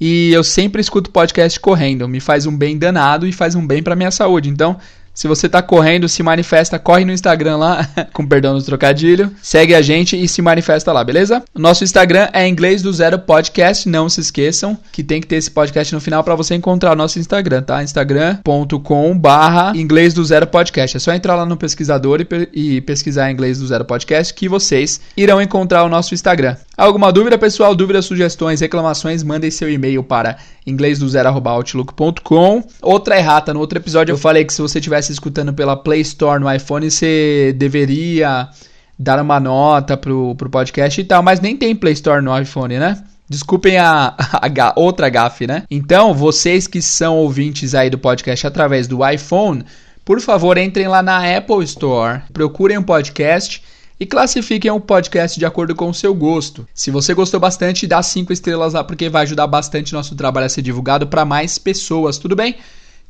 e 0.00 0.32
eu 0.32 0.44
sempre 0.44 0.80
escuto 0.80 1.10
podcast 1.10 1.58
correndo. 1.60 2.08
Me 2.08 2.20
faz 2.20 2.46
um 2.46 2.56
bem 2.56 2.78
danado 2.78 3.26
e 3.26 3.32
faz 3.32 3.54
um 3.54 3.66
bem 3.66 3.82
para 3.82 3.96
minha 3.96 4.10
saúde. 4.10 4.48
Então, 4.48 4.76
se 5.18 5.26
você 5.26 5.48
tá 5.48 5.60
correndo, 5.60 6.08
se 6.08 6.22
manifesta, 6.22 6.78
corre 6.78 7.04
no 7.04 7.10
Instagram 7.10 7.56
lá, 7.56 7.88
com 8.14 8.24
perdão 8.24 8.54
no 8.54 8.62
trocadilho. 8.62 9.34
Segue 9.42 9.74
a 9.74 9.82
gente 9.82 10.16
e 10.16 10.28
se 10.28 10.40
manifesta 10.40 10.92
lá, 10.92 11.02
beleza? 11.02 11.42
Nosso 11.52 11.82
Instagram 11.82 12.28
é 12.32 12.46
Inglês 12.46 12.82
do 12.82 12.92
Zero 12.92 13.18
Podcast. 13.18 13.88
Não 13.88 14.08
se 14.08 14.20
esqueçam 14.20 14.78
que 14.92 15.02
tem 15.02 15.20
que 15.20 15.26
ter 15.26 15.34
esse 15.34 15.50
podcast 15.50 15.92
no 15.92 16.00
final 16.00 16.22
para 16.22 16.36
você 16.36 16.54
encontrar 16.54 16.92
o 16.92 16.94
nosso 16.94 17.18
Instagram, 17.18 17.62
tá? 17.62 17.82
instagram.com 17.82 19.18
barra 19.18 19.76
Inglês 19.76 20.14
do 20.14 20.24
Zero 20.24 20.46
Podcast. 20.46 20.96
É 20.96 21.00
só 21.00 21.12
entrar 21.12 21.34
lá 21.34 21.44
no 21.44 21.56
pesquisador 21.56 22.20
e, 22.20 22.76
e 22.76 22.80
pesquisar 22.82 23.28
Inglês 23.28 23.58
do 23.58 23.66
Zero 23.66 23.84
Podcast 23.84 24.32
que 24.32 24.48
vocês 24.48 25.00
irão 25.16 25.42
encontrar 25.42 25.82
o 25.82 25.88
nosso 25.88 26.14
Instagram. 26.14 26.54
Alguma 26.78 27.12
dúvida, 27.12 27.36
pessoal? 27.36 27.74
Dúvidas, 27.74 28.04
sugestões, 28.04 28.60
reclamações? 28.60 29.24
Mandem 29.24 29.50
seu 29.50 29.68
e-mail 29.68 30.00
para 30.04 30.38
inglês 30.64 31.00
do 31.00 31.08
zero 31.08 31.28
outlook.com. 31.28 32.62
Outra 32.80 33.18
errata, 33.18 33.52
no 33.52 33.58
outro 33.58 33.80
episódio 33.80 34.12
eu 34.12 34.16
falei 34.16 34.44
que 34.44 34.54
se 34.54 34.62
você 34.62 34.78
estivesse 34.78 35.10
escutando 35.10 35.52
pela 35.52 35.76
Play 35.76 36.02
Store 36.02 36.40
no 36.40 36.48
iPhone, 36.48 36.88
você 36.88 37.52
deveria 37.58 38.48
dar 38.96 39.20
uma 39.20 39.40
nota 39.40 39.96
pro, 39.96 40.36
pro 40.36 40.48
podcast 40.48 41.00
e 41.00 41.04
tal, 41.04 41.20
mas 41.20 41.40
nem 41.40 41.56
tem 41.56 41.74
Play 41.74 41.94
Store 41.94 42.22
no 42.22 42.40
iPhone, 42.40 42.78
né? 42.78 43.02
Desculpem 43.28 43.76
a, 43.76 44.14
a, 44.16 44.68
a, 44.68 44.72
outra 44.76 45.08
gafe, 45.08 45.48
né? 45.48 45.64
Então, 45.68 46.14
vocês 46.14 46.68
que 46.68 46.80
são 46.80 47.16
ouvintes 47.16 47.74
aí 47.74 47.90
do 47.90 47.98
podcast 47.98 48.46
através 48.46 48.86
do 48.86 49.04
iPhone, 49.04 49.64
por 50.04 50.20
favor, 50.20 50.56
entrem 50.56 50.86
lá 50.86 51.02
na 51.02 51.36
Apple 51.36 51.64
Store, 51.64 52.20
procurem 52.32 52.78
um 52.78 52.84
podcast 52.84 53.64
e 54.00 54.06
classifiquem 54.06 54.70
o 54.70 54.80
podcast 54.80 55.38
de 55.38 55.46
acordo 55.46 55.74
com 55.74 55.88
o 55.88 55.94
seu 55.94 56.14
gosto. 56.14 56.66
Se 56.72 56.90
você 56.90 57.14
gostou 57.14 57.40
bastante, 57.40 57.86
dá 57.86 58.02
5 58.02 58.32
estrelas 58.32 58.74
lá 58.74 58.84
porque 58.84 59.08
vai 59.08 59.22
ajudar 59.22 59.46
bastante 59.46 59.92
nosso 59.92 60.14
trabalho 60.14 60.46
a 60.46 60.48
ser 60.48 60.62
divulgado 60.62 61.06
para 61.06 61.24
mais 61.24 61.58
pessoas, 61.58 62.18
tudo 62.18 62.36
bem? 62.36 62.56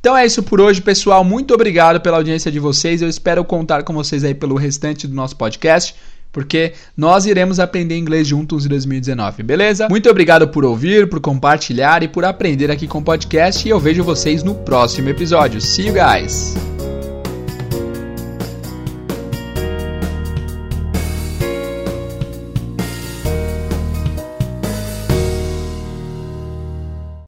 Então 0.00 0.16
é 0.16 0.24
isso 0.24 0.42
por 0.42 0.60
hoje, 0.60 0.80
pessoal. 0.80 1.24
Muito 1.24 1.52
obrigado 1.52 2.00
pela 2.00 2.16
audiência 2.18 2.50
de 2.50 2.60
vocês. 2.60 3.02
Eu 3.02 3.08
espero 3.08 3.44
contar 3.44 3.82
com 3.82 3.92
vocês 3.92 4.24
aí 4.24 4.34
pelo 4.34 4.54
restante 4.54 5.06
do 5.08 5.14
nosso 5.14 5.36
podcast, 5.36 5.94
porque 6.30 6.72
nós 6.96 7.26
iremos 7.26 7.58
aprender 7.58 7.96
inglês 7.96 8.26
juntos 8.26 8.64
em 8.64 8.68
2019, 8.68 9.42
beleza? 9.42 9.88
Muito 9.88 10.08
obrigado 10.08 10.48
por 10.48 10.64
ouvir, 10.64 11.08
por 11.08 11.20
compartilhar 11.20 12.02
e 12.02 12.08
por 12.08 12.24
aprender 12.24 12.70
aqui 12.70 12.86
com 12.86 12.98
o 12.98 13.02
podcast. 13.02 13.66
E 13.66 13.70
eu 13.70 13.80
vejo 13.80 14.04
vocês 14.04 14.42
no 14.42 14.54
próximo 14.54 15.08
episódio. 15.08 15.60
See 15.60 15.88
you 15.88 15.94
guys! 15.94 16.97